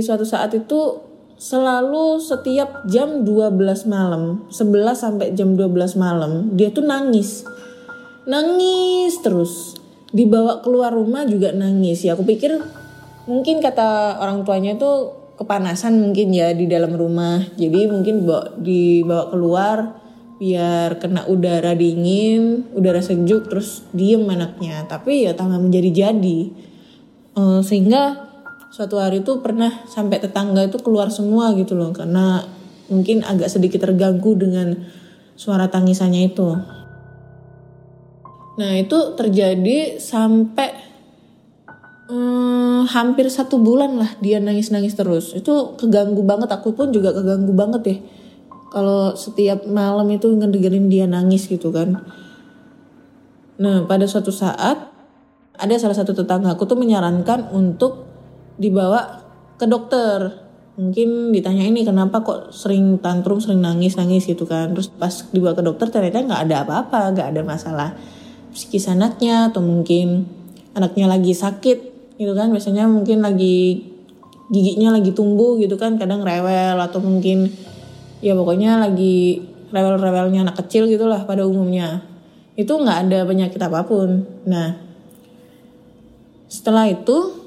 suatu 0.03 0.27
saat 0.27 0.51
itu 0.51 0.99
selalu 1.35 2.19
setiap 2.23 2.87
jam 2.87 3.27
12 3.27 3.91
malam 3.91 4.47
11 4.47 4.95
sampai 4.95 5.27
jam 5.35 5.55
12 5.59 5.99
malam 5.99 6.51
dia 6.55 6.71
tuh 6.71 6.83
nangis. 6.83 7.43
Nangis 8.25 9.21
terus. 9.21 9.77
Dibawa 10.15 10.63
keluar 10.63 10.95
rumah 10.95 11.27
juga 11.27 11.51
nangis. 11.51 12.07
Ya 12.07 12.15
aku 12.15 12.23
pikir 12.23 12.55
mungkin 13.27 13.59
kata 13.59 14.17
orang 14.23 14.47
tuanya 14.47 14.79
tuh 14.79 15.13
kepanasan 15.35 15.99
mungkin 15.99 16.31
ya 16.31 16.55
di 16.55 16.65
dalam 16.65 16.95
rumah. 16.95 17.43
Jadi 17.59 17.91
mungkin 17.91 18.23
dibawa, 18.23 18.43
dibawa 18.57 19.25
keluar 19.29 19.77
biar 20.35 20.99
kena 20.99 21.31
udara 21.31 21.71
dingin 21.79 22.67
udara 22.75 23.03
sejuk 23.03 23.51
terus 23.51 23.83
diem 23.91 24.23
anaknya. 24.25 24.87
Tapi 24.87 25.27
ya 25.27 25.35
tambah 25.35 25.59
menjadi 25.59 26.09
jadi 26.09 26.39
Eh, 27.35 27.61
sehingga 27.67 28.31
suatu 28.75 28.99
hari 28.99 29.23
itu 29.23 29.39
pernah 29.39 29.87
sampai 29.87 30.19
tetangga 30.19 30.67
itu 30.67 30.75
keluar 30.83 31.07
semua 31.07 31.55
gitu 31.55 31.79
loh 31.79 31.95
karena 31.95 32.43
mungkin 32.91 33.23
agak 33.23 33.47
sedikit 33.47 33.87
terganggu 33.87 34.35
dengan 34.35 34.75
suara 35.39 35.71
tangisannya 35.71 36.27
itu 36.27 36.59
Nah 38.55 38.71
itu 38.79 38.97
terjadi 39.19 39.99
sampai 39.99 40.71
hmm, 42.07 42.87
hampir 42.87 43.27
satu 43.27 43.59
bulan 43.59 43.99
lah 43.99 44.11
dia 44.23 44.39
nangis-nangis 44.39 44.95
terus. 44.95 45.35
Itu 45.35 45.75
keganggu 45.75 46.23
banget, 46.23 46.51
aku 46.55 46.71
pun 46.71 46.95
juga 46.95 47.11
keganggu 47.11 47.51
banget 47.51 47.81
deh. 47.83 47.99
Kalau 48.71 49.15
setiap 49.15 49.67
malam 49.67 50.07
itu 50.11 50.27
ngedengerin 50.31 50.87
dia 50.87 51.05
nangis 51.07 51.47
gitu 51.47 51.71
kan. 51.71 51.99
Nah 53.59 53.83
pada 53.87 54.07
suatu 54.07 54.31
saat 54.31 54.91
ada 55.55 55.75
salah 55.79 55.95
satu 55.95 56.11
tetangga 56.11 56.51
aku 56.55 56.67
tuh 56.67 56.75
menyarankan 56.75 57.51
untuk 57.55 58.04
dibawa 58.59 59.25
ke 59.55 59.65
dokter. 59.65 60.43
Mungkin 60.75 61.31
ditanya 61.31 61.63
ini 61.63 61.87
kenapa 61.87 62.19
kok 62.19 62.51
sering 62.51 62.99
tantrum, 62.99 63.39
sering 63.39 63.63
nangis-nangis 63.63 64.27
gitu 64.27 64.43
kan. 64.43 64.75
Terus 64.75 64.91
pas 64.91 65.13
dibawa 65.31 65.55
ke 65.55 65.63
dokter 65.63 65.87
ternyata 65.87 66.19
nggak 66.23 66.41
ada 66.51 66.55
apa-apa, 66.67 67.15
nggak 67.15 67.27
ada 67.31 67.41
masalah 67.47 67.89
psikis 68.55 68.87
anaknya 68.87 69.51
atau 69.51 69.59
mungkin 69.59 70.27
anaknya 70.75 71.11
lagi 71.11 71.35
sakit 71.35 71.95
gitu 72.15 72.31
kan 72.31 72.51
biasanya 72.51 72.87
mungkin 72.87 73.19
lagi 73.19 73.83
giginya 74.47 74.95
lagi 74.95 75.11
tumbuh 75.11 75.59
gitu 75.59 75.75
kan 75.75 75.99
kadang 75.99 76.23
rewel 76.23 76.79
atau 76.79 77.03
mungkin 77.03 77.51
ya 78.23 78.31
pokoknya 78.31 78.79
lagi 78.79 79.43
rewel-rewelnya 79.75 80.47
anak 80.47 80.55
kecil 80.63 80.87
gitulah 80.87 81.27
pada 81.27 81.43
umumnya 81.43 82.05
itu 82.55 82.71
nggak 82.71 82.97
ada 83.09 83.19
penyakit 83.27 83.59
apa 83.59 83.83
pun 83.83 84.23
nah 84.47 84.79
setelah 86.47 86.87
itu 86.87 87.44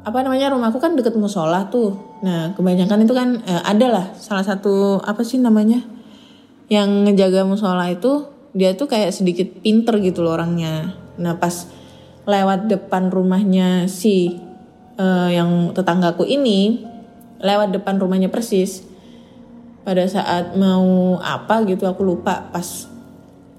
apa 0.00 0.24
namanya 0.24 0.52
rumahku 0.52 0.80
kan 0.80 0.96
deket 0.96 1.12
musola 1.16 1.68
tuh 1.68 1.96
nah 2.24 2.56
kebanyakan 2.56 3.04
itu 3.04 3.12
kan 3.12 3.28
eh, 3.44 3.62
ada 3.64 3.86
lah 3.88 4.06
salah 4.16 4.44
satu 4.44 5.00
apa 5.04 5.20
sih 5.20 5.36
namanya 5.36 5.84
yang 6.70 7.04
ngejaga 7.04 7.42
musola 7.42 7.90
itu 7.90 8.30
dia 8.54 8.74
tuh 8.74 8.90
kayak 8.90 9.14
sedikit 9.14 9.46
pinter 9.62 9.98
gitu 10.02 10.22
loh 10.22 10.38
orangnya. 10.38 10.94
Nah 11.18 11.38
pas 11.38 11.66
lewat 12.26 12.70
depan 12.70 13.10
rumahnya 13.10 13.86
si 13.90 14.38
eh, 14.98 15.30
yang 15.34 15.74
tetanggaku 15.74 16.26
ini, 16.26 16.82
lewat 17.42 17.74
depan 17.74 17.98
rumahnya 17.98 18.30
persis. 18.30 18.86
Pada 19.82 20.06
saat 20.06 20.54
mau 20.54 21.18
apa 21.18 21.66
gitu 21.66 21.90
aku 21.90 22.06
lupa 22.06 22.52
pas 22.54 22.86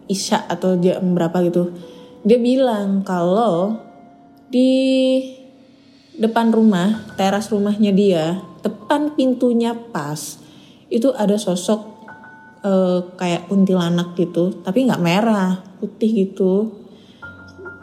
isya 0.07 0.47
atau 0.47 0.79
jam 0.79 1.03
berapa 1.11 1.35
gitu. 1.47 1.75
Dia 2.23 2.39
bilang 2.39 3.03
kalau 3.03 3.75
di 4.47 4.71
depan 6.21 6.53
rumah, 6.53 7.01
teras 7.17 7.49
rumahnya 7.49 7.89
dia, 7.89 8.39
depan 8.61 9.17
pintunya 9.17 9.73
pas, 9.73 10.37
itu 10.93 11.09
ada 11.17 11.35
sosok 11.41 11.81
eh, 12.61 12.99
kayak 13.17 13.49
kuntilanak 13.49 14.13
gitu 14.13 14.61
tapi 14.61 14.85
nggak 14.85 15.01
merah 15.01 15.65
putih 15.81 16.29
gitu. 16.29 16.77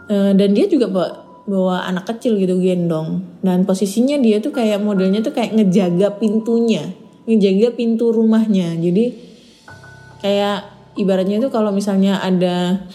Eh, 0.09 0.33
dan 0.39 0.55
dia 0.55 0.71
juga 0.71 0.87
bawa 0.89 1.11
bawa 1.49 1.77
anak 1.89 2.15
kecil 2.15 2.39
gitu 2.39 2.61
gendong. 2.63 3.27
Dan 3.43 3.67
posisinya 3.67 4.17
dia 4.23 4.39
tuh 4.39 4.55
kayak 4.55 4.79
modelnya 4.79 5.21
tuh 5.21 5.35
kayak 5.35 5.59
ngejaga 5.59 6.17
pintunya 6.21 7.09
ngejaga 7.29 7.77
pintu 7.77 8.09
rumahnya. 8.09 8.73
Jadi 8.81 9.13
kayak 10.25 10.59
ibaratnya 10.97 11.37
itu 11.45 11.53
kalau 11.53 11.69
misalnya 11.69 12.25
ada 12.25 12.89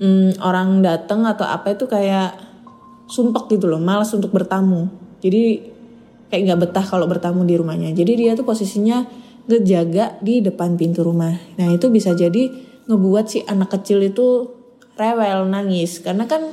mm, 0.00 0.40
orang 0.40 0.80
datang 0.80 1.28
atau 1.28 1.44
apa 1.44 1.76
itu 1.76 1.84
kayak 1.84 2.32
sumpek 3.08 3.58
gitu 3.58 3.68
loh 3.68 3.80
malas 3.80 4.12
untuk 4.16 4.32
bertamu. 4.32 4.88
Jadi 5.20 5.74
kayak 6.28 6.42
nggak 6.50 6.60
betah 6.68 6.84
kalau 6.84 7.06
bertamu 7.06 7.46
di 7.46 7.54
rumahnya. 7.54 7.92
Jadi 7.92 8.12
dia 8.26 8.32
tuh 8.34 8.42
posisinya 8.42 9.04
ngejaga 9.44 10.18
di 10.24 10.40
depan 10.40 10.74
pintu 10.74 11.04
rumah. 11.04 11.36
Nah 11.60 11.68
itu 11.72 11.92
bisa 11.92 12.16
jadi 12.16 12.48
ngebuat 12.88 13.24
si 13.28 13.38
anak 13.44 13.72
kecil 13.80 14.00
itu 14.04 14.50
rewel 14.96 15.48
nangis. 15.48 16.00
Karena 16.00 16.24
kan 16.24 16.52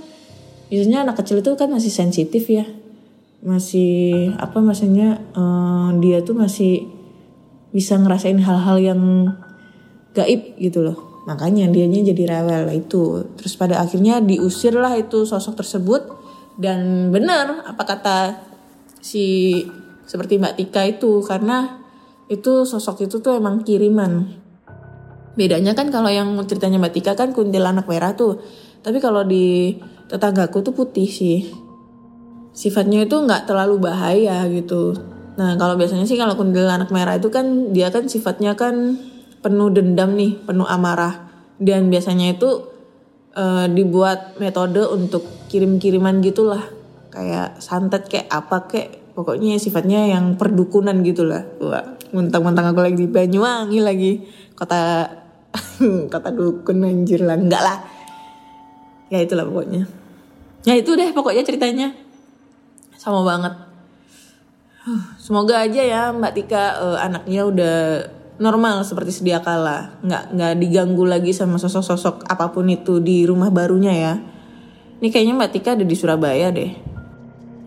biasanya 0.68 1.08
anak 1.08 1.24
kecil 1.24 1.40
itu 1.40 1.56
kan 1.56 1.72
masih 1.72 1.92
sensitif 1.92 2.48
ya. 2.52 2.68
Masih 3.42 4.32
apa 4.38 4.62
maksudnya 4.62 5.24
eh, 5.34 5.90
dia 6.04 6.22
tuh 6.22 6.38
masih 6.38 6.86
bisa 7.72 7.96
ngerasain 7.96 8.38
hal-hal 8.38 8.78
yang 8.78 9.02
gaib 10.12 10.60
gitu 10.60 10.84
loh. 10.84 11.24
Makanya 11.26 11.72
dianya 11.72 12.12
jadi 12.12 12.38
rewel 12.38 12.76
itu. 12.76 13.24
Terus 13.40 13.54
pada 13.56 13.80
akhirnya 13.80 14.20
diusir 14.20 14.76
lah 14.76 14.94
itu 15.00 15.24
sosok 15.24 15.64
tersebut 15.64 16.02
dan 16.62 17.10
benar 17.10 17.66
apa 17.66 17.84
kata 17.84 18.18
si 19.02 19.58
seperti 20.06 20.38
Mbak 20.38 20.56
Tika 20.62 20.86
itu 20.86 21.26
karena 21.26 21.82
itu 22.30 22.64
sosok 22.70 23.10
itu 23.10 23.18
tuh 23.18 23.42
emang 23.42 23.66
kiriman. 23.66 24.30
Bedanya 25.34 25.74
kan 25.74 25.90
kalau 25.90 26.08
yang 26.14 26.38
ceritanya 26.46 26.78
Mbak 26.78 26.94
Tika 26.94 27.14
kan 27.18 27.34
kuntilanak 27.34 27.90
merah 27.90 28.14
tuh. 28.14 28.40
Tapi 28.86 29.02
kalau 29.02 29.26
di 29.26 29.76
tetanggaku 30.08 30.62
tuh 30.62 30.74
putih 30.78 31.10
sih. 31.10 31.50
Sifatnya 32.54 33.10
itu 33.10 33.16
nggak 33.18 33.50
terlalu 33.50 33.82
bahaya 33.82 34.46
gitu. 34.52 34.94
Nah 35.40 35.58
kalau 35.58 35.80
biasanya 35.80 36.06
sih 36.06 36.20
kalau 36.20 36.38
kuntilanak 36.38 36.92
merah 36.94 37.18
itu 37.18 37.32
kan 37.34 37.72
dia 37.74 37.90
kan 37.90 38.06
sifatnya 38.06 38.54
kan 38.54 39.00
penuh 39.42 39.74
dendam 39.74 40.14
nih 40.14 40.38
penuh 40.46 40.68
amarah. 40.68 41.32
Dan 41.58 41.92
biasanya 41.92 42.36
itu 42.36 42.71
eh, 43.36 43.66
dibuat 43.72 44.38
metode 44.38 44.84
untuk 44.88 45.24
kirim-kiriman 45.48 46.24
gitulah. 46.24 46.64
Kayak 47.12 47.60
santet 47.60 48.08
kayak 48.08 48.32
apa 48.32 48.72
kayak 48.72 48.90
pokoknya 49.12 49.60
sifatnya 49.60 50.08
yang 50.08 50.40
perdukunan 50.40 51.04
gitulah. 51.04 51.44
Wah 51.60 52.00
mentang-mentang 52.12 52.72
aku 52.72 52.80
lagi 52.84 52.98
di 53.00 53.08
Banyuwangi 53.08 53.80
lagi. 53.84 54.12
Kota 54.56 55.08
kota 56.14 56.30
dukun 56.32 56.88
anjir 56.88 57.24
lah. 57.24 57.36
Enggak 57.36 57.64
lah. 57.64 57.78
Ya 59.12 59.20
itulah 59.20 59.44
pokoknya. 59.44 59.88
Ya 60.64 60.78
itu 60.78 60.96
deh 60.96 61.12
pokoknya 61.12 61.44
ceritanya. 61.44 61.92
Sama 62.96 63.26
banget. 63.28 63.72
Semoga 65.22 65.62
aja 65.62 65.82
ya 65.82 66.02
Mbak 66.10 66.34
Tika 66.34 66.64
eh, 66.80 66.98
anaknya 66.98 67.42
udah 67.46 67.78
normal 68.42 68.82
seperti 68.82 69.14
sedia 69.14 69.40
kala. 69.46 70.02
Nggak 70.02 70.24
nggak 70.34 70.54
diganggu 70.58 71.06
lagi 71.06 71.32
sama 71.32 71.62
sosok-sosok 71.62 72.26
apa 72.26 72.50
pun 72.50 72.66
itu 72.74 72.98
di 72.98 73.24
rumah 73.30 73.54
barunya 73.54 73.94
ya. 73.94 74.14
Ini 74.98 75.08
kayaknya 75.14 75.34
Mbak 75.38 75.52
Tika 75.54 75.70
ada 75.78 75.86
di 75.86 75.96
Surabaya 75.96 76.50
deh. 76.50 76.72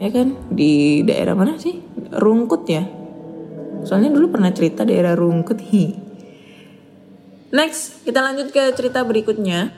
Ya 0.03 0.11
kan? 0.11 0.35
Di 0.51 1.03
daerah 1.07 1.39
mana 1.39 1.55
sih? 1.57 1.79
Rungkut 2.11 2.67
ya? 2.67 2.83
Soalnya 3.87 4.11
dulu 4.11 4.35
pernah 4.35 4.51
cerita 4.51 4.83
daerah 4.83 5.15
Rungkut 5.15 5.63
hi. 5.71 5.95
Next, 7.55 8.03
kita 8.03 8.19
lanjut 8.19 8.51
ke 8.51 8.75
cerita 8.75 9.07
berikutnya. 9.07 9.71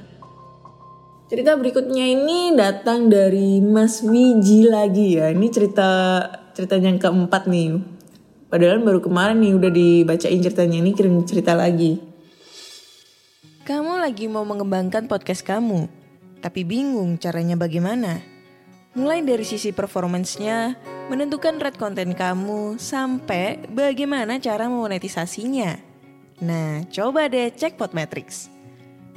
Cerita 1.26 1.58
berikutnya 1.58 2.06
ini 2.06 2.54
datang 2.56 3.12
dari 3.12 3.60
Mas 3.60 4.00
Wiji 4.00 4.64
lagi 4.70 5.20
ya. 5.20 5.28
Ini 5.28 5.46
cerita 5.52 5.88
ceritanya 6.56 6.96
yang 6.96 7.00
keempat 7.02 7.50
nih. 7.50 7.95
Padahal 8.56 8.80
baru 8.80 9.04
kemarin 9.04 9.44
nih 9.44 9.52
udah 9.52 9.68
dibacain 9.68 10.40
ceritanya 10.40 10.80
ini 10.80 10.96
kirim 10.96 11.20
cerita 11.28 11.52
lagi. 11.52 12.00
Kamu 13.68 14.00
lagi 14.00 14.32
mau 14.32 14.48
mengembangkan 14.48 15.04
podcast 15.12 15.44
kamu, 15.44 15.84
tapi 16.40 16.64
bingung 16.64 17.20
caranya 17.20 17.52
bagaimana? 17.52 18.24
Mulai 18.96 19.20
dari 19.28 19.44
sisi 19.44 19.76
performance-nya, 19.76 20.72
menentukan 21.12 21.60
rate 21.60 21.76
konten 21.76 22.16
kamu, 22.16 22.80
sampai 22.80 23.60
bagaimana 23.68 24.40
cara 24.40 24.72
memonetisasinya. 24.72 25.76
Nah, 26.40 26.88
coba 26.88 27.28
deh 27.28 27.52
cek 27.52 27.76
Podmetrics. 27.76 28.48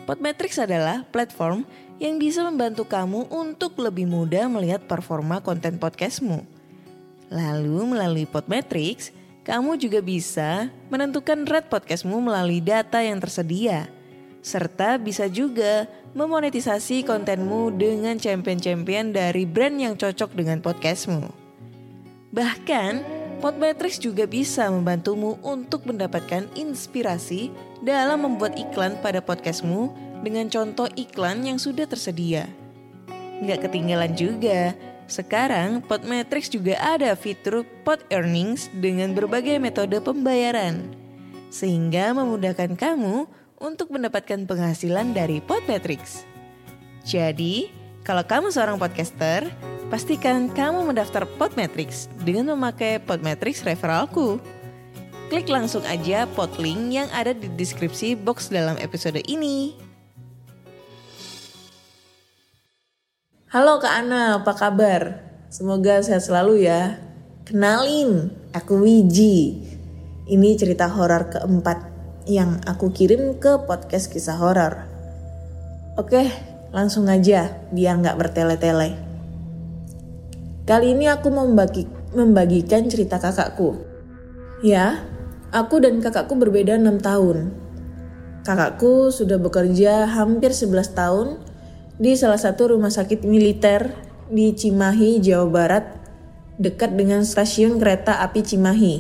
Podmetrics 0.03 0.59
adalah 0.59 1.07
platform 1.15 1.63
yang 1.95 2.19
bisa 2.19 2.43
membantu 2.43 2.91
kamu 2.91 3.31
untuk 3.31 3.79
lebih 3.79 4.03
mudah 4.03 4.51
melihat 4.51 4.83
performa 4.83 5.39
konten 5.39 5.79
podcastmu. 5.79 6.43
Lalu 7.31 7.95
melalui 7.95 8.27
Podmetrics, 8.27 9.15
kamu 9.49 9.81
juga 9.81 9.97
bisa 10.05 10.69
menentukan 10.93 11.41
rate 11.49 11.73
podcastmu 11.73 12.21
melalui 12.21 12.61
data 12.61 13.01
yang 13.01 13.17
tersedia. 13.17 13.89
Serta 14.45 15.01
bisa 15.01 15.25
juga 15.25 15.89
memonetisasi 16.13 17.01
kontenmu 17.01 17.73
dengan 17.73 18.21
champion-champion 18.21 19.09
dari 19.09 19.49
brand 19.49 19.73
yang 19.81 19.97
cocok 19.97 20.37
dengan 20.37 20.61
podcastmu. 20.61 21.33
Bahkan, 22.29 23.17
Podmetrics 23.39 24.03
juga 24.03 24.27
bisa 24.27 24.67
membantumu 24.67 25.39
untuk 25.39 25.87
mendapatkan 25.87 26.43
inspirasi 26.59 27.49
dalam 27.79 28.27
membuat 28.27 28.59
iklan 28.59 28.99
pada 28.99 29.23
podcastmu 29.23 29.95
dengan 30.27 30.51
contoh 30.51 30.91
iklan 30.99 31.47
yang 31.47 31.55
sudah 31.55 31.87
tersedia. 31.87 32.51
Nggak 33.39 33.65
ketinggalan 33.71 34.11
juga, 34.11 34.75
sekarang 35.09 35.81
Podmetrics 35.83 36.53
juga 36.53 36.77
ada 36.77 37.17
fitur 37.17 37.65
Pod 37.83 37.99
Earnings 38.13 38.69
dengan 38.77 39.17
berbagai 39.17 39.57
metode 39.57 39.97
pembayaran. 39.99 40.93
Sehingga 41.49 42.13
memudahkan 42.13 42.77
kamu 42.77 43.25
untuk 43.57 43.91
mendapatkan 43.91 44.45
penghasilan 44.45 45.11
dari 45.11 45.41
Podmetrics. 45.41 46.23
Jadi, 47.03 47.73
kalau 48.05 48.21
kamu 48.21 48.53
seorang 48.53 48.77
podcaster, 48.77 49.49
pastikan 49.89 50.47
kamu 50.53 50.93
mendaftar 50.93 51.25
Podmetrics 51.41 52.07
dengan 52.21 52.53
memakai 52.55 53.01
Podmetrics 53.01 53.65
referralku. 53.65 54.37
Klik 55.29 55.45
langsung 55.45 55.85
aja 55.85 56.25
podlink 56.33 56.89
yang 56.89 57.09
ada 57.13 57.37
di 57.37 57.45
deskripsi 57.53 58.17
box 58.17 58.49
dalam 58.49 58.77
episode 58.81 59.21
ini. 59.29 59.88
Halo 63.49 63.81
Kak 63.81 64.05
Ana, 64.05 64.45
apa 64.45 64.53
kabar? 64.53 65.25
Semoga 65.49 65.97
sehat 66.05 66.21
selalu 66.21 66.69
ya. 66.69 67.01
Kenalin, 67.49 68.29
aku 68.53 68.77
Wiji. 68.85 69.65
Ini 70.29 70.53
cerita 70.53 70.85
horor 70.85 71.33
keempat 71.33 71.81
yang 72.29 72.61
aku 72.69 72.93
kirim 72.93 73.41
ke 73.41 73.57
podcast 73.65 74.13
kisah 74.13 74.37
horor. 74.37 74.85
Oke, 75.97 76.29
langsung 76.69 77.09
aja 77.09 77.49
biar 77.73 77.97
nggak 77.97 78.21
bertele-tele. 78.21 78.93
Kali 80.69 80.93
ini 80.93 81.09
aku 81.09 81.33
membagi, 81.33 81.89
membagikan 82.13 82.85
cerita 82.85 83.17
kakakku. 83.17 83.81
Ya, 84.61 85.01
aku 85.49 85.81
dan 85.81 86.05
kakakku 86.05 86.37
berbeda 86.37 86.77
6 86.77 87.01
tahun. 87.01 87.49
Kakakku 88.45 89.09
sudah 89.09 89.41
bekerja 89.41 90.05
hampir 90.05 90.53
11 90.53 90.93
tahun 90.93 91.48
di 91.99 92.15
salah 92.15 92.39
satu 92.39 92.71
rumah 92.71 92.87
sakit 92.87 93.27
militer 93.27 93.91
di 94.31 94.55
Cimahi, 94.55 95.19
Jawa 95.19 95.51
Barat, 95.51 95.85
dekat 96.55 96.95
dengan 96.95 97.27
stasiun 97.27 97.75
kereta 97.75 98.23
api 98.23 98.39
Cimahi. 98.39 98.95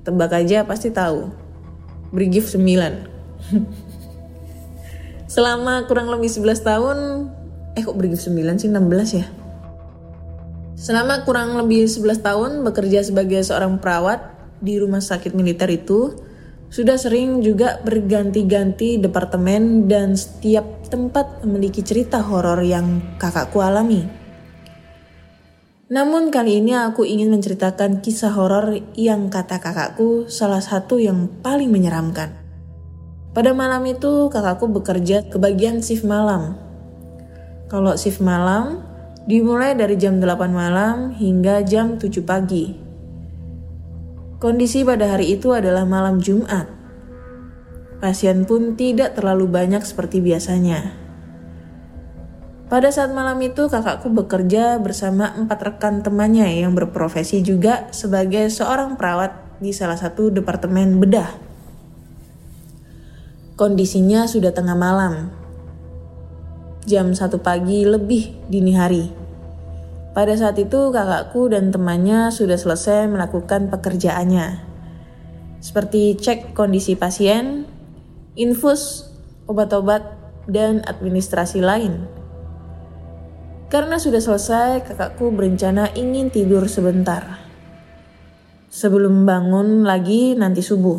Tebak 0.00 0.32
aja 0.32 0.64
pasti 0.64 0.88
tahu. 0.88 1.28
Brigif 2.08 2.48
9. 2.48 2.64
Selama 5.28 5.84
kurang 5.84 6.08
lebih 6.08 6.32
11 6.32 6.64
tahun, 6.64 6.96
eh 7.76 7.84
kok 7.84 8.00
Brigif 8.00 8.24
9 8.24 8.64
sih 8.64 8.72
16 8.72 9.20
ya? 9.20 9.28
Selama 10.72 11.20
kurang 11.28 11.52
lebih 11.52 11.84
11 11.84 12.24
tahun 12.24 12.50
bekerja 12.64 13.04
sebagai 13.04 13.44
seorang 13.44 13.76
perawat 13.76 14.24
di 14.64 14.80
rumah 14.80 15.04
sakit 15.04 15.36
militer 15.36 15.68
itu, 15.68 16.16
sudah 16.68 17.00
sering 17.00 17.40
juga 17.40 17.80
berganti-ganti 17.80 19.00
departemen 19.00 19.88
dan 19.88 20.12
setiap 20.12 20.64
tempat 20.92 21.44
memiliki 21.44 21.80
cerita 21.80 22.20
horor 22.20 22.60
yang 22.60 23.00
kakakku 23.16 23.60
alami. 23.64 24.04
Namun 25.88 26.28
kali 26.28 26.60
ini 26.60 26.76
aku 26.76 27.08
ingin 27.08 27.32
menceritakan 27.32 28.04
kisah 28.04 28.36
horor 28.36 28.76
yang 28.92 29.32
kata 29.32 29.56
kakakku 29.56 30.28
salah 30.28 30.60
satu 30.60 31.00
yang 31.00 31.40
paling 31.40 31.72
menyeramkan. 31.72 32.36
Pada 33.32 33.56
malam 33.56 33.80
itu 33.88 34.28
kakakku 34.28 34.68
bekerja 34.68 35.24
ke 35.32 35.40
bagian 35.40 35.80
shift 35.80 36.04
malam. 36.04 36.60
Kalau 37.72 37.96
shift 37.96 38.20
malam 38.20 38.84
dimulai 39.24 39.72
dari 39.72 39.96
jam 39.96 40.20
8 40.20 40.28
malam 40.52 41.16
hingga 41.16 41.64
jam 41.64 41.96
7 41.96 42.20
pagi. 42.20 42.87
Kondisi 44.38 44.86
pada 44.86 45.18
hari 45.18 45.34
itu 45.34 45.50
adalah 45.50 45.82
malam 45.82 46.22
Jumat. 46.22 46.70
Pasien 47.98 48.46
pun 48.46 48.78
tidak 48.78 49.18
terlalu 49.18 49.50
banyak 49.50 49.82
seperti 49.82 50.22
biasanya. 50.22 50.94
Pada 52.70 52.94
saat 52.94 53.10
malam 53.10 53.34
itu 53.42 53.66
kakakku 53.66 54.06
bekerja 54.14 54.78
bersama 54.78 55.34
empat 55.34 55.58
rekan 55.58 56.06
temannya 56.06 56.62
yang 56.62 56.70
berprofesi 56.78 57.42
juga 57.42 57.90
sebagai 57.90 58.46
seorang 58.46 58.94
perawat 58.94 59.58
di 59.58 59.74
salah 59.74 59.98
satu 59.98 60.30
departemen 60.30 61.02
bedah. 61.02 61.34
Kondisinya 63.58 64.30
sudah 64.30 64.54
tengah 64.54 64.78
malam. 64.78 65.34
Jam 66.86 67.10
satu 67.10 67.42
pagi 67.42 67.82
lebih 67.82 68.38
dini 68.46 68.70
hari. 68.78 69.27
Pada 70.18 70.34
saat 70.34 70.58
itu 70.58 70.90
kakakku 70.90 71.46
dan 71.46 71.70
temannya 71.70 72.34
sudah 72.34 72.58
selesai 72.58 73.06
melakukan 73.06 73.70
pekerjaannya. 73.70 74.66
Seperti 75.62 76.18
cek 76.18 76.58
kondisi 76.58 76.98
pasien, 76.98 77.70
infus, 78.34 79.14
obat-obat, 79.46 80.02
dan 80.50 80.82
administrasi 80.82 81.62
lain. 81.62 82.10
Karena 83.70 84.02
sudah 84.02 84.18
selesai, 84.18 84.90
kakakku 84.90 85.30
berencana 85.30 85.94
ingin 85.94 86.34
tidur 86.34 86.66
sebentar. 86.66 87.38
Sebelum 88.74 89.22
bangun 89.22 89.86
lagi 89.86 90.34
nanti 90.34 90.66
subuh. 90.66 90.98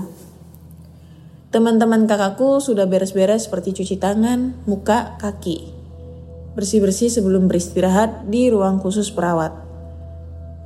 Teman-teman 1.51 2.07
kakakku 2.07 2.63
sudah 2.63 2.87
beres-beres 2.87 3.51
seperti 3.51 3.83
cuci 3.83 3.99
tangan, 3.99 4.55
muka, 4.63 5.19
kaki 5.19 5.78
bersih-bersih 6.57 7.13
sebelum 7.13 7.45
beristirahat 7.45 8.25
di 8.29 8.49
ruang 8.49 8.81
khusus 8.81 9.09
perawat. 9.13 9.53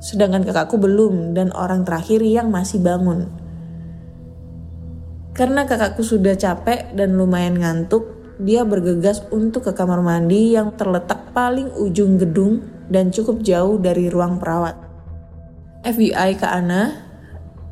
Sedangkan 0.00 0.44
kakakku 0.44 0.76
belum 0.76 1.32
dan 1.32 1.52
orang 1.56 1.84
terakhir 1.88 2.20
yang 2.20 2.52
masih 2.52 2.80
bangun. 2.80 3.28
Karena 5.34 5.66
kakakku 5.66 6.06
sudah 6.06 6.38
capek 6.38 6.94
dan 6.94 7.18
lumayan 7.18 7.58
ngantuk, 7.58 8.36
dia 8.38 8.62
bergegas 8.62 9.22
untuk 9.34 9.66
ke 9.66 9.72
kamar 9.74 9.98
mandi 10.02 10.54
yang 10.54 10.74
terletak 10.78 11.34
paling 11.34 11.74
ujung 11.74 12.18
gedung 12.18 12.62
dan 12.86 13.10
cukup 13.10 13.42
jauh 13.42 13.78
dari 13.78 14.06
ruang 14.06 14.38
perawat. 14.38 14.78
FBI 15.84 16.38
Kak 16.38 16.52
Ana, 16.52 16.82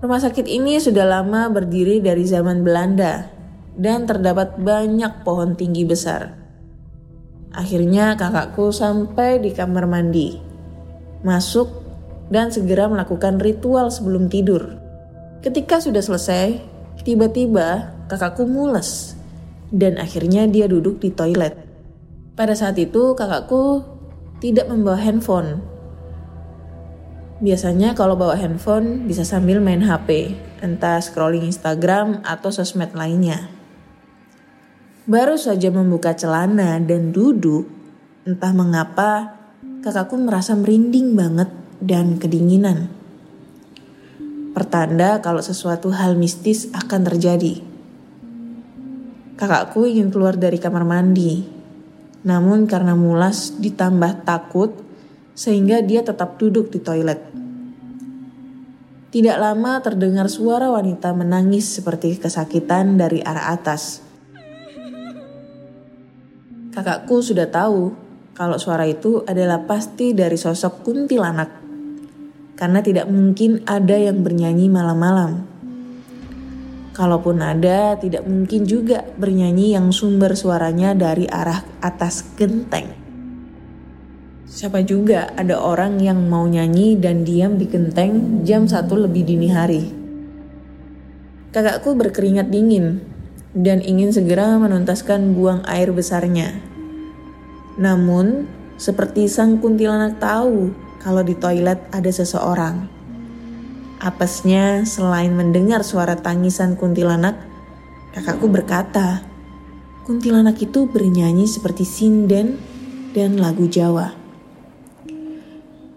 rumah 0.02 0.20
sakit 0.20 0.44
ini 0.44 0.82
sudah 0.82 1.06
lama 1.06 1.48
berdiri 1.48 2.02
dari 2.02 2.26
zaman 2.26 2.66
Belanda 2.66 3.30
dan 3.78 4.04
terdapat 4.04 4.58
banyak 4.60 5.24
pohon 5.24 5.56
tinggi 5.56 5.86
besar. 5.86 6.41
Akhirnya 7.52 8.16
kakakku 8.16 8.72
sampai 8.72 9.36
di 9.40 9.52
kamar 9.52 9.84
mandi. 9.84 10.40
Masuk 11.20 11.68
dan 12.32 12.48
segera 12.48 12.88
melakukan 12.88 13.36
ritual 13.36 13.92
sebelum 13.92 14.32
tidur. 14.32 14.80
Ketika 15.44 15.84
sudah 15.84 16.00
selesai, 16.00 16.64
tiba-tiba 17.04 17.92
kakakku 18.08 18.48
mules 18.48 19.12
dan 19.68 20.00
akhirnya 20.00 20.48
dia 20.48 20.64
duduk 20.64 21.00
di 21.00 21.12
toilet. 21.12 21.52
Pada 22.32 22.56
saat 22.56 22.80
itu 22.80 23.12
kakakku 23.12 23.84
tidak 24.40 24.72
membawa 24.72 24.96
handphone. 24.96 25.60
Biasanya 27.42 27.92
kalau 27.92 28.14
bawa 28.14 28.38
handphone 28.38 29.04
bisa 29.04 29.26
sambil 29.26 29.58
main 29.58 29.82
HP, 29.82 30.38
entah 30.62 31.02
scrolling 31.02 31.44
Instagram 31.44 32.22
atau 32.22 32.48
sosmed 32.48 32.94
lainnya. 32.96 33.61
Baru 35.02 35.34
saja 35.34 35.66
membuka 35.74 36.14
celana 36.14 36.78
dan 36.78 37.10
duduk, 37.10 37.66
entah 38.22 38.54
mengapa 38.54 39.34
kakakku 39.82 40.14
merasa 40.14 40.54
merinding 40.54 41.18
banget 41.18 41.50
dan 41.82 42.22
kedinginan. 42.22 42.86
Pertanda 44.54 45.18
kalau 45.18 45.42
sesuatu 45.42 45.90
hal 45.90 46.14
mistis 46.14 46.70
akan 46.70 47.02
terjadi. 47.02 47.58
Kakakku 49.34 49.90
ingin 49.90 50.14
keluar 50.14 50.38
dari 50.38 50.62
kamar 50.62 50.86
mandi, 50.86 51.62
Namun 52.22 52.70
karena 52.70 52.94
mulas 52.94 53.58
ditambah 53.58 54.22
takut, 54.22 54.70
sehingga 55.34 55.82
dia 55.82 56.06
tetap 56.06 56.38
duduk 56.38 56.70
di 56.70 56.78
toilet. 56.78 57.18
Tidak 59.10 59.36
lama 59.42 59.82
terdengar 59.82 60.30
suara 60.30 60.70
wanita 60.70 61.10
menangis 61.18 61.66
seperti 61.66 62.22
kesakitan 62.22 62.94
dari 62.94 63.18
arah 63.18 63.50
atas. 63.50 64.11
Kakakku 66.72 67.20
sudah 67.20 67.52
tahu 67.52 67.92
kalau 68.32 68.56
suara 68.56 68.88
itu 68.88 69.20
adalah 69.28 69.68
pasti 69.68 70.16
dari 70.16 70.40
sosok 70.40 70.80
kuntilanak. 70.80 71.60
Karena 72.56 72.80
tidak 72.80 73.12
mungkin 73.12 73.60
ada 73.68 73.92
yang 73.92 74.24
bernyanyi 74.24 74.72
malam-malam. 74.72 75.44
Kalaupun 76.96 77.44
ada, 77.44 78.00
tidak 78.00 78.24
mungkin 78.24 78.64
juga 78.64 79.04
bernyanyi 79.04 79.76
yang 79.76 79.92
sumber 79.92 80.32
suaranya 80.32 80.96
dari 80.96 81.28
arah 81.28 81.60
atas 81.84 82.24
genteng. 82.40 82.88
Siapa 84.48 84.80
juga 84.80 85.28
ada 85.36 85.60
orang 85.60 86.00
yang 86.00 86.24
mau 86.24 86.48
nyanyi 86.48 86.96
dan 86.96 87.20
diam 87.20 87.60
di 87.60 87.68
genteng 87.68 88.44
jam 88.48 88.64
satu 88.64 88.96
lebih 88.96 89.28
dini 89.28 89.48
hari. 89.52 89.82
Kakakku 91.52 91.92
berkeringat 92.00 92.48
dingin 92.48 93.11
dan 93.52 93.84
ingin 93.84 94.12
segera 94.12 94.56
menuntaskan 94.56 95.36
buang 95.36 95.60
air 95.68 95.92
besarnya. 95.92 96.56
Namun, 97.76 98.48
seperti 98.80 99.28
sang 99.28 99.60
kuntilanak 99.60 100.16
tahu 100.20 100.72
kalau 101.00 101.20
di 101.20 101.36
toilet 101.36 101.78
ada 101.92 102.08
seseorang. 102.08 102.88
Apesnya 104.02 104.82
selain 104.82 105.30
mendengar 105.30 105.86
suara 105.86 106.18
tangisan 106.18 106.74
kuntilanak, 106.74 107.38
kakakku 108.16 108.50
berkata, 108.50 109.22
kuntilanak 110.02 110.58
itu 110.58 110.90
bernyanyi 110.90 111.46
seperti 111.46 111.86
sinden 111.86 112.58
dan 113.14 113.38
lagu 113.38 113.70
Jawa. 113.70 114.18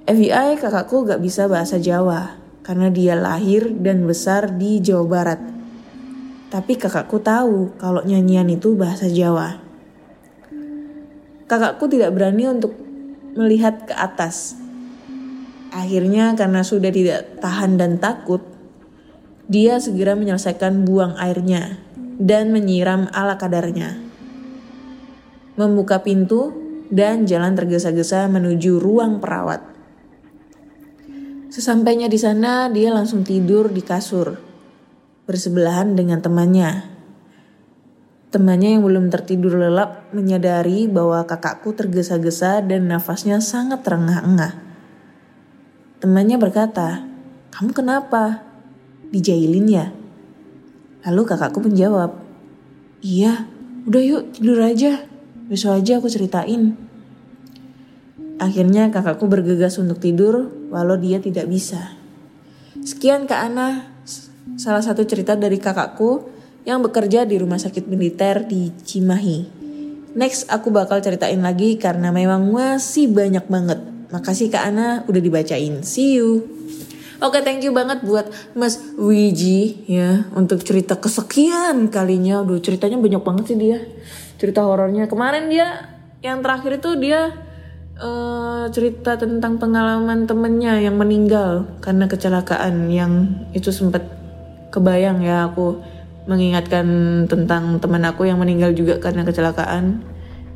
FBI 0.05 0.61
kakakku 0.61 1.01
gak 1.09 1.17
bisa 1.17 1.49
bahasa 1.49 1.81
Jawa 1.81 2.37
karena 2.61 2.93
dia 2.93 3.17
lahir 3.17 3.73
dan 3.81 4.05
besar 4.05 4.53
di 4.53 4.77
Jawa 4.77 5.05
Barat. 5.09 5.54
Tapi 6.49 6.77
kakakku 6.77 7.19
tahu 7.19 7.75
kalau 7.77 8.05
nyanyian 8.05 8.47
itu 8.51 8.77
bahasa 8.77 9.09
Jawa. 9.09 9.59
Kakakku 11.45 11.89
tidak 11.89 12.13
berani 12.13 12.49
untuk 12.49 12.73
melihat 13.35 13.85
ke 13.85 13.93
atas 13.93 14.65
Akhirnya 15.75 16.31
karena 16.39 16.63
sudah 16.63 16.87
tidak 16.87 17.43
tahan 17.43 17.75
dan 17.75 17.99
takut, 17.99 18.39
dia 19.51 19.75
segera 19.83 20.15
menyelesaikan 20.15 20.87
buang 20.87 21.19
airnya 21.19 21.83
dan 22.15 22.55
menyiram 22.55 23.11
ala 23.11 23.35
kadarnya. 23.35 23.99
Membuka 25.59 25.99
pintu 25.99 26.55
dan 26.87 27.27
jalan 27.27 27.59
tergesa-gesa 27.59 28.23
menuju 28.31 28.79
ruang 28.79 29.19
perawat. 29.19 29.67
Sesampainya 31.51 32.07
di 32.07 32.19
sana, 32.23 32.71
dia 32.71 32.95
langsung 32.95 33.27
tidur 33.27 33.67
di 33.67 33.83
kasur, 33.83 34.31
bersebelahan 35.25 35.97
dengan 35.97 36.21
temannya. 36.21 36.85
Temannya 38.29 38.77
yang 38.77 38.83
belum 38.83 39.09
tertidur 39.09 39.57
lelap 39.57 40.11
menyadari 40.11 40.85
bahwa 40.91 41.23
kakakku 41.23 41.71
tergesa-gesa 41.73 42.61
dan 42.65 42.91
nafasnya 42.91 43.39
sangat 43.39 43.81
terengah-engah. 43.81 44.53
Temannya 46.03 46.37
berkata, 46.37 47.07
kamu 47.55 47.71
kenapa? 47.71 48.43
Dijailin 49.09 49.67
ya? 49.71 49.95
Lalu 51.07 51.21
kakakku 51.23 51.63
menjawab, 51.63 52.19
iya, 52.99 53.47
udah 53.87 54.01
yuk 54.03 54.35
tidur 54.35 54.59
aja. 54.59 55.07
Besok 55.47 55.79
aja 55.79 56.01
aku 56.01 56.09
ceritain. 56.11 56.75
Akhirnya 58.35 58.91
kakakku 58.91 59.31
bergegas 59.31 59.79
untuk 59.79 60.03
tidur 60.03 60.51
walau 60.73 60.99
dia 60.99 61.23
tidak 61.23 61.47
bisa. 61.47 61.95
Sekian 62.83 63.31
Kak 63.31 63.47
Ana, 63.47 63.94
salah 64.53 64.85
satu 64.85 65.01
cerita 65.09 65.33
dari 65.33 65.57
kakakku 65.57 66.29
yang 66.65 66.85
bekerja 66.85 67.25
di 67.25 67.41
rumah 67.41 67.57
sakit 67.57 67.89
militer 67.89 68.45
di 68.45 68.69
Cimahi. 68.73 69.65
Next 70.15 70.47
aku 70.47 70.71
bakal 70.71 71.03
ceritain 71.03 71.41
lagi 71.41 71.75
karena 71.75 72.13
memang 72.13 72.49
masih 72.53 73.11
banyak 73.11 73.45
banget. 73.51 73.79
Makasih 74.13 74.47
Kak 74.47 74.63
Ana 74.71 75.03
udah 75.09 75.21
dibacain. 75.21 75.83
See 75.83 76.17
you. 76.17 76.47
Oke, 77.19 77.39
thank 77.43 77.63
you 77.63 77.71
banget 77.71 78.03
buat 78.03 78.27
Mas 78.55 78.79
Wiji 78.99 79.87
ya 79.87 80.27
untuk 80.35 80.63
cerita 80.63 80.99
kesekian 80.99 81.87
kalinya. 81.87 82.43
Aduh, 82.43 82.59
ceritanya 82.59 82.99
banyak 82.99 83.23
banget 83.23 83.43
sih 83.51 83.57
dia. 83.59 83.79
Cerita 84.35 84.63
horornya. 84.63 85.07
Kemarin 85.07 85.47
dia 85.47 85.95
yang 86.23 86.43
terakhir 86.43 86.79
itu 86.79 86.95
dia 86.99 87.31
uh, 87.99 88.67
cerita 88.71 89.15
tentang 89.15 89.59
pengalaman 89.59 90.27
temennya 90.27 90.79
yang 90.79 90.99
meninggal 90.99 91.79
karena 91.79 92.07
kecelakaan 92.07 92.91
yang 92.91 93.45
itu 93.55 93.71
sempat 93.71 94.24
kebayang 94.75 95.23
ya 95.23 95.47
aku 95.47 95.79
mengingatkan 96.27 96.85
tentang 97.29 97.77
teman 97.79 98.03
aku 98.03 98.27
yang 98.27 98.41
meninggal 98.41 98.73
juga 98.75 98.99
karena 98.99 99.23
kecelakaan. 99.23 100.03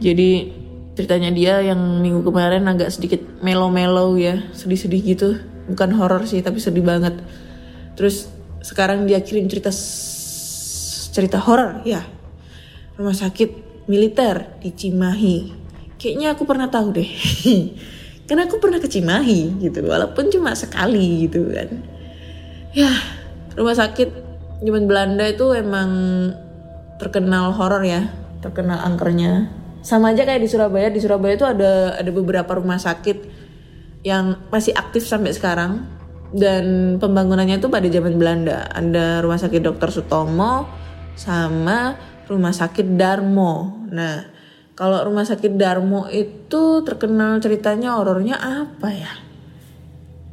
Jadi 0.01 0.51
ceritanya 0.97 1.31
dia 1.31 1.63
yang 1.63 1.79
minggu 2.03 2.25
kemarin 2.25 2.67
agak 2.67 2.91
sedikit 2.91 3.23
melo-melo 3.39 4.19
ya 4.19 4.43
sedih-sedih 4.51 5.01
gitu. 5.15 5.29
Bukan 5.71 5.95
horor 5.95 6.25
sih 6.27 6.41
tapi 6.43 6.57
sedih 6.59 6.83
banget. 6.83 7.21
Terus 7.93 8.27
sekarang 8.59 9.07
dia 9.07 9.21
kirim 9.21 9.47
cerita 9.47 9.71
cerita 11.13 11.37
horor 11.39 11.85
ya. 11.85 12.03
Rumah 12.99 13.15
sakit 13.15 13.49
militer 13.87 14.59
di 14.59 14.75
Cimahi. 14.75 15.37
Kayaknya 15.95 16.27
aku 16.35 16.43
pernah 16.43 16.67
tahu 16.67 16.95
deh. 16.95 17.09
Karena 18.27 18.45
aku 18.45 18.61
pernah 18.61 18.77
ke 18.77 18.85
Cimahi 18.85 19.57
gitu 19.61 19.85
walaupun 19.85 20.29
cuma 20.33 20.53
sekali 20.57 21.29
gitu 21.29 21.49
kan. 21.49 21.69
Ya 22.73 22.89
rumah 23.59 23.75
sakit 23.75 24.09
zaman 24.63 24.87
Belanda 24.87 25.27
itu 25.27 25.51
emang 25.51 25.91
terkenal 26.95 27.51
horor 27.51 27.83
ya. 27.83 28.07
Terkenal 28.39 28.79
angkernya. 28.87 29.51
Sama 29.83 30.15
aja 30.15 30.23
kayak 30.23 30.39
di 30.39 30.47
Surabaya. 30.47 30.87
Di 30.87 31.03
Surabaya 31.03 31.35
itu 31.35 31.43
ada 31.43 31.99
ada 31.99 32.11
beberapa 32.15 32.55
rumah 32.55 32.79
sakit 32.79 33.17
yang 34.07 34.47
masih 34.47 34.71
aktif 34.79 35.03
sampai 35.03 35.35
sekarang. 35.35 35.83
Dan 36.31 36.95
pembangunannya 37.03 37.59
itu 37.59 37.67
pada 37.67 37.87
zaman 37.91 38.15
Belanda. 38.15 38.71
Ada 38.71 39.19
rumah 39.19 39.39
sakit 39.41 39.59
Dr. 39.59 39.91
Sutomo 39.91 40.63
sama 41.19 41.99
rumah 42.31 42.55
sakit 42.55 42.95
Darmo. 42.95 43.83
Nah 43.91 44.23
kalau 44.79 45.03
rumah 45.03 45.27
sakit 45.27 45.59
Darmo 45.59 46.07
itu 46.07 46.87
terkenal 46.87 47.43
ceritanya 47.43 47.99
horornya 47.99 48.39
apa 48.39 48.87
ya 48.95 49.28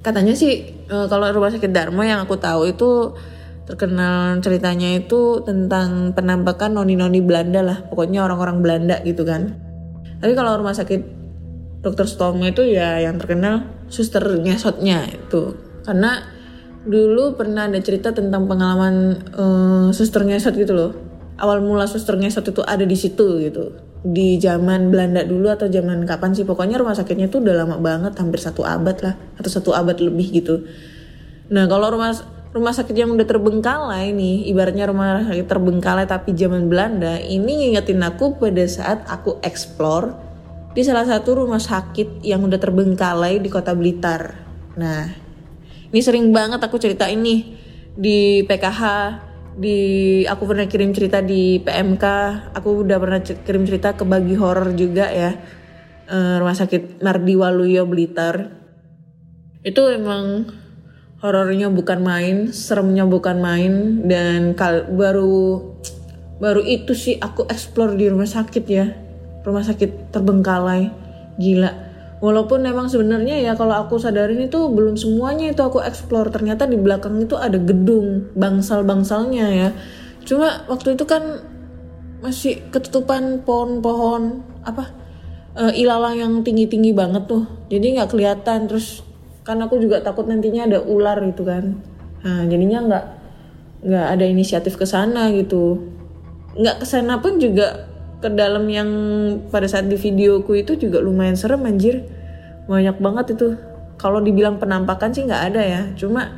katanya 0.07 0.38
sih 0.38 0.71
eh, 0.71 1.07
kalau 1.11 1.27
rumah 1.35 1.51
sakit 1.51 1.75
Darmo 1.75 2.07
yang 2.07 2.23
aku 2.23 2.38
tahu 2.38 2.71
itu 2.71 3.19
terkenal 3.66 4.38
ceritanya 4.38 4.95
itu 4.95 5.42
tentang 5.42 6.14
penampakan 6.14 6.79
noni-noni 6.79 7.19
Belanda 7.19 7.66
lah. 7.66 7.79
Pokoknya 7.90 8.23
orang-orang 8.23 8.62
Belanda 8.62 9.03
gitu 9.03 9.27
kan. 9.27 9.59
Tapi 10.23 10.38
kalau 10.38 10.62
rumah 10.62 10.79
sakit 10.79 11.03
dokter 11.83 12.07
Storm 12.07 12.38
itu 12.47 12.62
ya 12.62 13.03
yang 13.03 13.19
terkenal 13.19 13.66
suster 13.90 14.23
ngesotnya 14.23 15.11
itu. 15.11 15.59
Karena 15.83 16.23
dulu 16.87 17.35
pernah 17.35 17.66
ada 17.66 17.83
cerita 17.83 18.14
tentang 18.14 18.47
pengalaman 18.47 19.19
uh, 19.35 19.88
suster 19.90 20.23
ngesot 20.23 20.55
gitu 20.55 20.71
loh. 20.71 20.95
Awal 21.42 21.66
mula 21.66 21.90
suster 21.90 22.14
ngesot 22.14 22.47
itu 22.47 22.62
ada 22.62 22.87
di 22.87 22.95
situ 22.95 23.42
gitu 23.42 23.86
di 24.07 24.38
zaman 24.38 24.95
Belanda 24.95 25.27
dulu 25.27 25.51
atau 25.51 25.66
zaman 25.66 26.07
kapan 26.07 26.31
sih 26.31 26.47
pokoknya 26.47 26.79
rumah 26.79 26.95
sakitnya 26.95 27.27
tuh 27.27 27.42
udah 27.42 27.66
lama 27.66 27.77
banget 27.83 28.14
hampir 28.23 28.38
satu 28.38 28.62
abad 28.62 28.95
lah 29.03 29.14
atau 29.35 29.51
satu 29.51 29.75
abad 29.75 29.99
lebih 29.99 30.31
gitu 30.31 30.62
nah 31.51 31.66
kalau 31.66 31.90
rumah 31.90 32.14
rumah 32.57 32.73
sakit 32.73 32.97
yang 32.97 33.12
udah 33.12 33.29
terbengkalai 33.29 34.16
nih, 34.16 34.49
ibaratnya 34.49 34.88
rumah 34.88 35.29
sakit 35.29 35.45
terbengkalai 35.45 36.09
tapi 36.09 36.33
zaman 36.33 36.73
Belanda, 36.73 37.21
ini 37.21 37.69
ngingetin 37.69 38.01
aku 38.01 38.40
pada 38.40 38.64
saat 38.64 39.05
aku 39.05 39.37
explore 39.45 40.16
di 40.73 40.81
salah 40.81 41.05
satu 41.05 41.45
rumah 41.45 41.61
sakit 41.61 42.25
yang 42.25 42.40
udah 42.40 42.57
terbengkalai 42.57 43.45
di 43.45 43.53
kota 43.53 43.77
Blitar. 43.77 44.40
Nah, 44.81 45.05
ini 45.92 46.01
sering 46.01 46.33
banget 46.33 46.64
aku 46.64 46.81
cerita 46.81 47.05
ini 47.12 47.57
di 47.92 48.40
PKH, 48.49 48.81
di 49.57 49.81
aku 50.29 50.45
pernah 50.45 50.69
kirim 50.69 50.92
cerita 50.92 51.25
di 51.25 51.57
PMK, 51.64 52.05
aku 52.53 52.85
udah 52.85 53.01
pernah 53.01 53.21
kirim 53.25 53.64
cerita 53.64 53.97
ke 53.97 54.05
bagi 54.05 54.37
horror 54.37 54.77
juga 54.77 55.09
ya. 55.09 55.33
Uh, 56.07 56.38
rumah 56.38 56.55
sakit 56.55 57.01
Mardi 57.03 57.35
Waluyo 57.35 57.88
Blitar. 57.88 58.53
Itu 59.64 59.90
emang 59.90 60.47
horornya 61.25 61.73
bukan 61.73 62.05
main, 62.05 62.37
seremnya 62.53 63.09
bukan 63.09 63.40
main 63.40 64.05
dan 64.07 64.55
kal 64.55 64.87
baru 64.92 65.75
baru 66.37 66.61
itu 66.62 66.92
sih 66.92 67.16
aku 67.16 67.49
explore 67.49 67.97
di 67.97 68.12
rumah 68.12 68.29
sakit 68.29 68.64
ya. 68.69 68.87
Rumah 69.42 69.64
sakit 69.64 70.12
terbengkalai. 70.12 70.92
Gila. 71.40 71.86
Walaupun 72.17 72.65
memang 72.65 72.89
sebenarnya 72.89 73.37
ya 73.45 73.53
kalau 73.53 73.77
aku 73.77 74.01
sadarin 74.01 74.41
itu 74.41 74.73
belum 74.73 74.97
semuanya 74.97 75.53
itu 75.53 75.61
aku 75.61 75.85
explore. 75.85 76.33
Ternyata 76.33 76.65
di 76.65 76.81
belakang 76.81 77.21
itu 77.21 77.37
ada 77.37 77.61
gedung 77.61 78.33
bangsal-bangsalnya 78.33 79.47
ya. 79.53 79.69
Cuma 80.25 80.65
waktu 80.67 80.97
itu 80.97 81.05
kan 81.05 81.45
masih 82.25 82.65
ketutupan 82.73 83.45
pohon-pohon 83.45 84.41
apa 84.65 84.91
eh, 85.57 85.73
ilalang 85.79 86.17
yang 86.17 86.33
tinggi-tinggi 86.41 86.97
banget 86.97 87.29
tuh 87.29 87.45
jadi 87.69 88.01
nggak 88.01 88.11
kelihatan 88.13 88.67
terus 88.67 89.05
kan 89.47 89.61
aku 89.63 89.79
juga 89.79 90.03
takut 90.03 90.27
nantinya 90.27 90.67
ada 90.67 90.79
ular 90.83 91.23
gitu 91.23 91.47
kan 91.47 91.79
nah 92.25 92.43
jadinya 92.49 92.79
nggak 92.83 93.05
nggak 93.87 94.07
ada 94.19 94.25
inisiatif 94.27 94.75
ke 94.75 94.89
sana 94.89 95.31
gitu 95.31 95.87
nggak 96.57 96.83
ke 96.83 96.87
sana 96.89 97.21
pun 97.23 97.39
juga 97.39 97.87
ke 98.17 98.29
dalam 98.33 98.65
yang 98.73 98.89
pada 99.53 99.69
saat 99.69 99.87
di 99.87 99.97
videoku 100.01 100.57
itu 100.57 100.77
juga 100.81 101.05
lumayan 101.05 101.37
serem 101.37 101.65
anjir. 101.69 102.05
Banyak 102.65 102.97
banget 102.99 103.37
itu. 103.37 103.55
Kalau 103.97 104.21
dibilang 104.21 104.57
penampakan 104.57 105.13
sih 105.13 105.25
nggak 105.29 105.43
ada 105.53 105.63
ya. 105.63 105.83
Cuma 105.97 106.33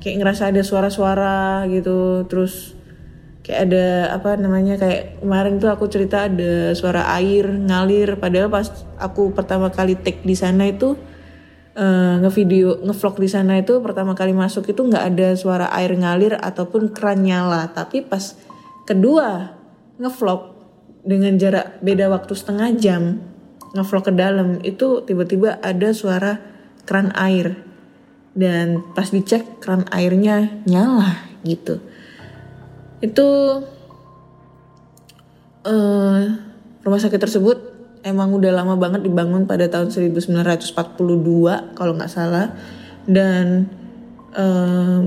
kayak 0.00 0.22
ngerasa 0.22 0.52
ada 0.52 0.60
suara-suara 0.60 1.64
gitu. 1.72 2.28
Terus 2.28 2.76
kayak 3.40 3.60
ada 3.70 3.86
apa 4.12 4.36
namanya 4.36 4.76
kayak 4.76 5.22
kemarin 5.22 5.56
tuh 5.62 5.70
aku 5.72 5.88
cerita 5.88 6.28
ada 6.28 6.76
suara 6.76 7.08
air 7.16 7.48
ngalir. 7.48 8.20
Padahal 8.20 8.52
pas 8.52 8.68
aku 9.00 9.32
pertama 9.32 9.72
kali 9.72 9.96
take 9.96 10.20
di 10.20 10.36
sana 10.36 10.68
itu 10.68 11.00
eh, 11.72 12.14
ngevideo 12.20 12.84
ngevlog 12.84 13.16
di 13.16 13.28
sana 13.32 13.56
itu 13.56 13.80
pertama 13.80 14.12
kali 14.12 14.36
masuk 14.36 14.68
itu 14.68 14.84
nggak 14.84 15.04
ada 15.16 15.28
suara 15.32 15.66
air 15.72 15.96
ngalir 15.96 16.36
ataupun 16.36 16.92
keran 16.92 17.24
nyala. 17.24 17.72
Tapi 17.72 18.04
pas 18.04 18.36
kedua 18.84 19.56
ngevlog 19.96 20.55
dengan 21.06 21.38
jarak 21.38 21.78
beda 21.80 22.10
waktu 22.10 22.34
setengah 22.34 22.74
jam 22.74 23.22
ngevlog 23.72 24.10
ke 24.10 24.12
dalam 24.12 24.58
itu 24.66 25.06
tiba-tiba 25.06 25.62
ada 25.62 25.94
suara 25.94 26.42
keran 26.82 27.14
air. 27.14 27.62
Dan 28.36 28.92
pas 28.92 29.08
dicek 29.08 29.64
keran 29.64 29.88
airnya 29.88 30.60
nyala 30.68 31.24
gitu. 31.40 31.80
Itu 33.00 33.28
eh 35.64 36.24
rumah 36.84 37.00
sakit 37.00 37.16
tersebut 37.16 37.58
emang 38.04 38.36
udah 38.36 38.52
lama 38.52 38.76
banget 38.76 39.08
dibangun 39.08 39.48
pada 39.48 39.66
tahun 39.72 39.88
1942 39.88 40.76
kalau 41.72 41.92
nggak 41.96 42.12
salah. 42.12 42.52
Dan 43.08 43.72
eh, 44.36 45.00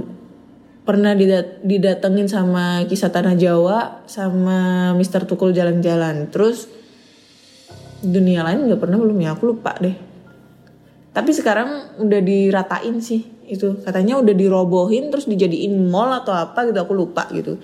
pernah 0.89 1.13
didat 1.13 1.61
didatengin 1.61 2.25
sama 2.25 2.81
kisah 2.89 3.13
tanah 3.13 3.37
Jawa 3.37 4.01
sama 4.09 4.89
Mister 4.97 5.21
Tukul 5.21 5.53
jalan-jalan. 5.53 6.33
Terus 6.33 6.65
dunia 8.01 8.41
lain 8.41 8.65
nggak 8.65 8.81
pernah 8.81 8.97
belum 8.97 9.21
ya? 9.21 9.37
Aku 9.37 9.53
lupa 9.53 9.77
deh. 9.77 9.93
Tapi 11.13 11.29
sekarang 11.29 12.01
udah 12.01 12.21
diratain 12.25 12.97
sih 13.05 13.21
itu. 13.45 13.77
Katanya 13.85 14.17
udah 14.17 14.33
dirobohin 14.33 15.13
terus 15.13 15.29
dijadiin 15.29 15.77
mall 15.93 16.09
atau 16.09 16.33
apa 16.33 16.65
gitu 16.65 16.81
aku 16.81 16.97
lupa 16.97 17.29
gitu. 17.37 17.61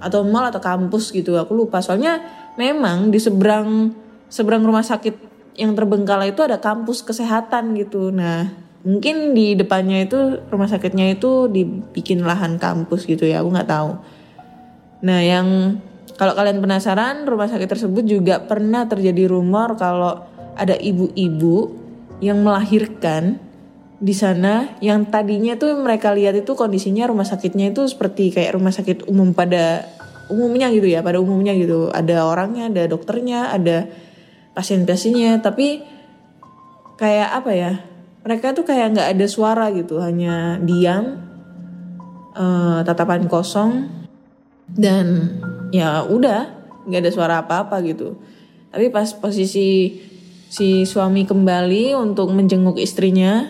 Atau 0.00 0.24
mall 0.24 0.48
atau 0.48 0.64
kampus 0.64 1.12
gitu 1.12 1.36
aku 1.36 1.52
lupa. 1.52 1.84
Soalnya 1.84 2.24
memang 2.56 3.12
di 3.12 3.20
seberang 3.20 3.92
seberang 4.32 4.64
rumah 4.64 4.80
sakit 4.80 5.28
yang 5.60 5.76
terbengkalai 5.76 6.32
itu 6.32 6.40
ada 6.40 6.56
kampus 6.56 7.04
kesehatan 7.04 7.76
gitu. 7.76 8.08
Nah 8.08 8.48
mungkin 8.82 9.34
di 9.34 9.54
depannya 9.54 10.06
itu 10.06 10.42
rumah 10.50 10.66
sakitnya 10.66 11.14
itu 11.14 11.46
dibikin 11.46 12.26
lahan 12.26 12.58
kampus 12.58 13.06
gitu 13.06 13.26
ya 13.26 13.42
aku 13.42 13.48
nggak 13.54 13.70
tahu. 13.70 13.90
Nah 15.06 15.20
yang 15.22 15.78
kalau 16.18 16.34
kalian 16.34 16.58
penasaran 16.58 17.26
rumah 17.26 17.50
sakit 17.50 17.66
tersebut 17.66 18.04
juga 18.06 18.42
pernah 18.42 18.86
terjadi 18.86 19.30
rumor 19.30 19.78
kalau 19.78 20.26
ada 20.58 20.76
ibu-ibu 20.76 21.72
yang 22.22 22.42
melahirkan 22.42 23.40
di 24.02 24.14
sana 24.14 24.74
yang 24.82 25.06
tadinya 25.06 25.54
tuh 25.54 25.78
mereka 25.78 26.10
lihat 26.10 26.34
itu 26.34 26.58
kondisinya 26.58 27.06
rumah 27.06 27.26
sakitnya 27.26 27.70
itu 27.70 27.86
seperti 27.86 28.34
kayak 28.34 28.58
rumah 28.58 28.74
sakit 28.74 29.06
umum 29.06 29.30
pada 29.30 29.86
umumnya 30.26 30.70
gitu 30.74 30.90
ya 30.90 31.06
pada 31.06 31.22
umumnya 31.22 31.54
gitu. 31.54 31.86
Ada 31.94 32.26
orangnya 32.26 32.66
ada 32.66 32.82
dokternya 32.90 33.54
ada 33.54 33.86
pasien-pasiennya 34.58 35.38
tapi 35.38 35.86
kayak 36.98 37.30
apa 37.30 37.50
ya 37.54 37.72
mereka 38.22 38.54
tuh 38.54 38.66
kayak 38.66 38.94
nggak 38.94 39.08
ada 39.18 39.26
suara 39.26 39.70
gitu 39.74 39.98
hanya 39.98 40.58
diam 40.62 41.18
eh, 42.38 42.78
tatapan 42.86 43.26
kosong 43.26 43.90
dan 44.72 45.36
ya 45.74 46.06
udah 46.06 46.62
nggak 46.86 47.00
ada 47.02 47.12
suara 47.12 47.34
apa-apa 47.42 47.82
gitu. 47.86 48.18
Tapi 48.72 48.88
pas 48.88 49.12
posisi 49.12 50.00
si 50.52 50.84
suami 50.84 51.24
kembali 51.24 51.96
untuk 51.96 52.28
menjenguk 52.32 52.76
istrinya 52.76 53.48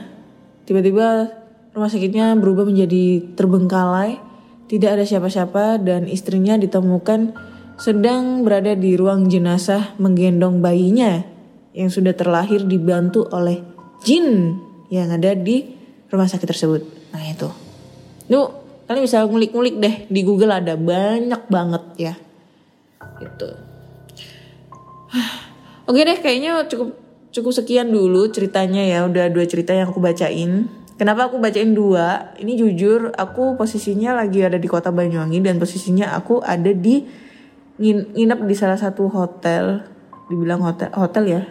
tiba-tiba 0.66 1.34
rumah 1.74 1.90
sakitnya 1.90 2.38
berubah 2.38 2.62
menjadi 2.62 3.34
terbengkalai 3.34 4.22
tidak 4.70 4.94
ada 4.94 5.04
siapa-siapa 5.04 5.82
dan 5.82 6.06
istrinya 6.06 6.54
ditemukan 6.54 7.34
sedang 7.74 8.46
berada 8.46 8.78
di 8.78 8.94
ruang 8.94 9.26
jenazah 9.26 9.98
menggendong 9.98 10.62
bayinya 10.62 11.26
yang 11.74 11.90
sudah 11.90 12.14
terlahir 12.14 12.62
dibantu 12.62 13.26
oleh 13.34 13.71
jin 14.04 14.58
yang 14.92 15.08
ada 15.10 15.34
di 15.34 15.72
rumah 16.12 16.28
sakit 16.28 16.46
tersebut 16.46 16.82
nah 17.14 17.24
itu 17.24 17.48
Lu 18.32 18.48
kalian 18.88 19.04
bisa 19.04 19.24
ngulik-ngulik 19.28 19.76
deh 19.76 19.94
di 20.08 20.20
Google 20.24 20.56
ada 20.56 20.72
banyak 20.72 21.42
banget 21.52 21.84
ya. 22.00 22.14
Gitu. 23.20 23.48
Oke 25.88 26.00
deh 26.08 26.16
kayaknya 26.16 26.64
cukup 26.64 26.96
cukup 27.32 27.52
sekian 27.52 27.92
dulu 27.92 28.28
ceritanya 28.32 28.84
ya 28.84 29.04
udah 29.04 29.28
dua 29.28 29.44
cerita 29.44 29.76
yang 29.76 29.92
aku 29.92 30.00
bacain. 30.00 30.68
Kenapa 30.96 31.28
aku 31.28 31.36
bacain 31.42 31.76
dua? 31.76 32.36
Ini 32.40 32.56
jujur 32.56 33.12
aku 33.16 33.60
posisinya 33.60 34.16
lagi 34.16 34.44
ada 34.44 34.56
di 34.56 34.68
kota 34.68 34.88
Banyuwangi 34.88 35.44
dan 35.44 35.60
posisinya 35.60 36.16
aku 36.16 36.40
ada 36.40 36.70
di 36.70 37.04
ngin- 37.80 38.16
nginep 38.16 38.40
di 38.48 38.54
salah 38.56 38.80
satu 38.80 39.12
hotel. 39.12 39.84
Dibilang 40.32 40.64
hotel 40.64 40.88
hotel 40.96 41.24
ya. 41.26 41.42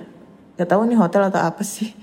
Gak 0.58 0.70
tahu 0.70 0.90
nih 0.90 0.98
hotel 0.98 1.30
atau 1.30 1.42
apa 1.42 1.62
sih 1.66 1.94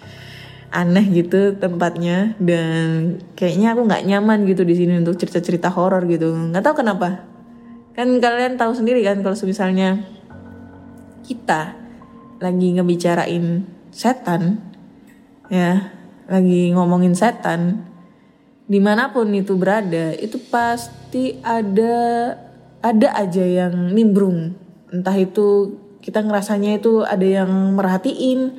aneh 0.71 1.07
gitu 1.13 1.57
tempatnya. 1.57 2.37
Dan 2.39 3.21
kayaknya 3.35 3.75
aku 3.75 3.89
nggak 3.89 4.05
nyaman 4.09 4.45
gitu 4.49 4.63
di 4.65 4.75
sini 4.77 5.01
untuk 5.01 5.17
cerita-cerita 5.17 5.73
horor 5.73 6.05
gitu. 6.07 6.33
Nggak 6.33 6.63
tahu 6.65 6.85
kenapa. 6.85 7.25
Kan 7.97 8.23
kalian 8.23 8.55
tahu 8.55 8.73
sendiri 8.77 9.03
kan 9.03 9.21
kalau 9.21 9.35
misalnya 9.43 9.99
kita 11.27 11.75
lagi 12.39 12.79
ngebicarain 12.79 13.67
setan 13.91 14.63
ya 15.51 15.91
lagi 16.31 16.71
ngomongin 16.71 17.19
setan 17.19 17.83
di 18.69 18.79
mana 18.79 19.11
pun 19.11 19.27
itu 19.35 19.59
berada 19.59 20.15
itu 20.15 20.39
pasti 20.53 21.41
ada 21.43 22.37
ada 22.79 23.09
aja 23.17 23.43
yang 23.43 23.91
nimbrung. 23.91 24.55
Entah 24.93 25.17
itu 25.19 25.75
kita 25.99 26.23
ngerasanya 26.23 26.79
itu 26.79 27.03
ada 27.03 27.25
yang 27.25 27.51
merhatiin 27.75 28.55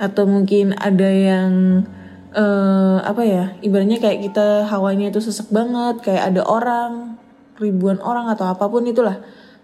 atau 0.00 0.24
mungkin 0.24 0.72
ada 0.80 1.06
yang 1.12 1.84
eh 2.30 2.98
apa 3.02 3.22
ya 3.26 3.44
ibaratnya 3.60 3.98
kayak 4.00 4.30
kita 4.30 4.64
hawanya 4.70 5.10
itu 5.10 5.18
sesek 5.20 5.50
banget 5.50 6.00
kayak 6.00 6.30
ada 6.30 6.46
orang 6.46 7.20
ribuan 7.60 8.00
orang 8.00 8.32
atau 8.32 8.48
apa 8.48 8.64
pun 8.72 8.88
itulah. 8.88 9.20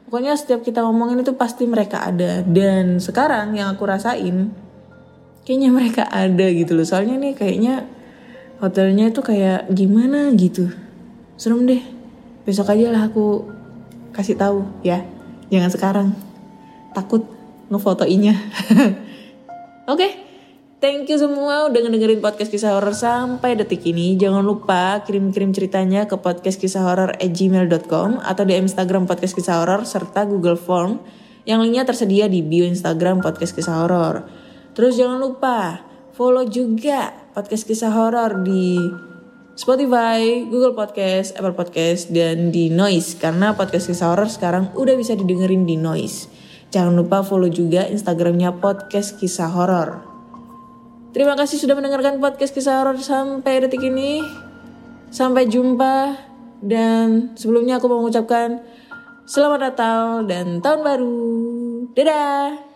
Pokoknya 0.07 0.39
setiap 0.39 0.63
kita 0.63 0.85
ngomongin 0.87 1.25
itu 1.25 1.35
pasti 1.35 1.67
mereka 1.67 2.05
ada. 2.05 2.45
Dan 2.47 3.03
sekarang 3.03 3.57
yang 3.59 3.75
aku 3.75 3.89
rasain 3.89 4.55
kayaknya 5.43 5.71
mereka 5.73 6.05
ada 6.07 6.47
gitu 6.53 6.77
loh. 6.79 6.87
Soalnya 6.87 7.19
nih 7.19 7.35
kayaknya 7.35 7.89
hotelnya 8.61 9.11
itu 9.11 9.25
kayak 9.25 9.67
gimana 9.73 10.31
gitu. 10.37 10.71
Serem 11.35 11.67
deh. 11.67 11.83
Besok 12.47 12.71
aja 12.71 12.93
lah 12.93 13.09
aku 13.11 13.49
kasih 14.15 14.39
tahu 14.39 14.63
ya. 14.87 15.03
Jangan 15.51 15.71
sekarang. 15.73 16.09
Takut 16.95 17.27
ngefotoinya 17.71 18.35
oke 19.93 20.09
Thank 20.77 21.09
you 21.09 21.17
semua 21.17 21.73
udah 21.73 21.81
ngedengerin 21.89 22.21
podcast 22.21 22.53
kisah 22.53 22.77
horor 22.77 22.93
sampai 22.93 23.57
detik 23.57 23.81
ini. 23.89 24.13
Jangan 24.13 24.45
lupa 24.45 25.01
kirim-kirim 25.09 25.49
ceritanya 25.57 26.05
ke 26.05 26.21
podcast 26.21 26.61
kisah 26.61 26.85
horor 26.85 27.17
gmail.com 27.17 28.21
atau 28.21 28.45
di 28.45 28.61
Instagram 28.61 29.09
podcast 29.09 29.33
kisah 29.33 29.65
horor 29.65 29.89
serta 29.89 30.29
Google 30.29 30.61
Form 30.61 31.01
yang 31.49 31.65
linknya 31.65 31.89
tersedia 31.89 32.29
di 32.29 32.45
bio 32.45 32.69
Instagram 32.69 33.25
podcast 33.25 33.57
kisah 33.57 33.89
horor. 33.89 34.29
Terus 34.77 35.01
jangan 35.01 35.17
lupa 35.17 35.81
follow 36.13 36.45
juga 36.45 37.25
podcast 37.33 37.65
kisah 37.65 37.97
horor 37.97 38.45
di 38.45 38.77
Spotify, 39.57 40.45
Google 40.45 40.77
Podcast, 40.77 41.41
Apple 41.41 41.57
Podcast, 41.57 42.13
dan 42.13 42.53
di 42.53 42.69
Noise 42.69 43.17
karena 43.17 43.57
podcast 43.57 43.89
kisah 43.89 44.13
horor 44.13 44.29
sekarang 44.29 44.77
udah 44.77 44.93
bisa 44.93 45.17
didengerin 45.17 45.65
di 45.65 45.81
Noise. 45.81 46.29
Jangan 46.69 46.93
lupa 46.93 47.25
follow 47.25 47.49
juga 47.49 47.89
Instagramnya 47.89 48.61
podcast 48.61 49.17
kisah 49.17 49.49
horor. 49.49 50.16
Terima 51.17 51.33
kasih 51.33 51.57
sudah 51.57 51.73
mendengarkan 51.73 52.21
podcast 52.21 52.53
kisah 52.53 52.85
horor 52.85 53.01
sampai 53.01 53.65
detik 53.65 53.81
ini. 53.81 54.21
Sampai 55.09 55.49
jumpa 55.49 56.13
dan 56.61 57.33
sebelumnya 57.41 57.81
aku 57.81 57.89
mau 57.89 58.05
mengucapkan 58.05 58.61
selamat 59.25 59.61
Natal 59.65 60.29
dan 60.29 60.61
tahun 60.61 60.85
baru. 60.85 61.25
Dadah. 61.97 62.76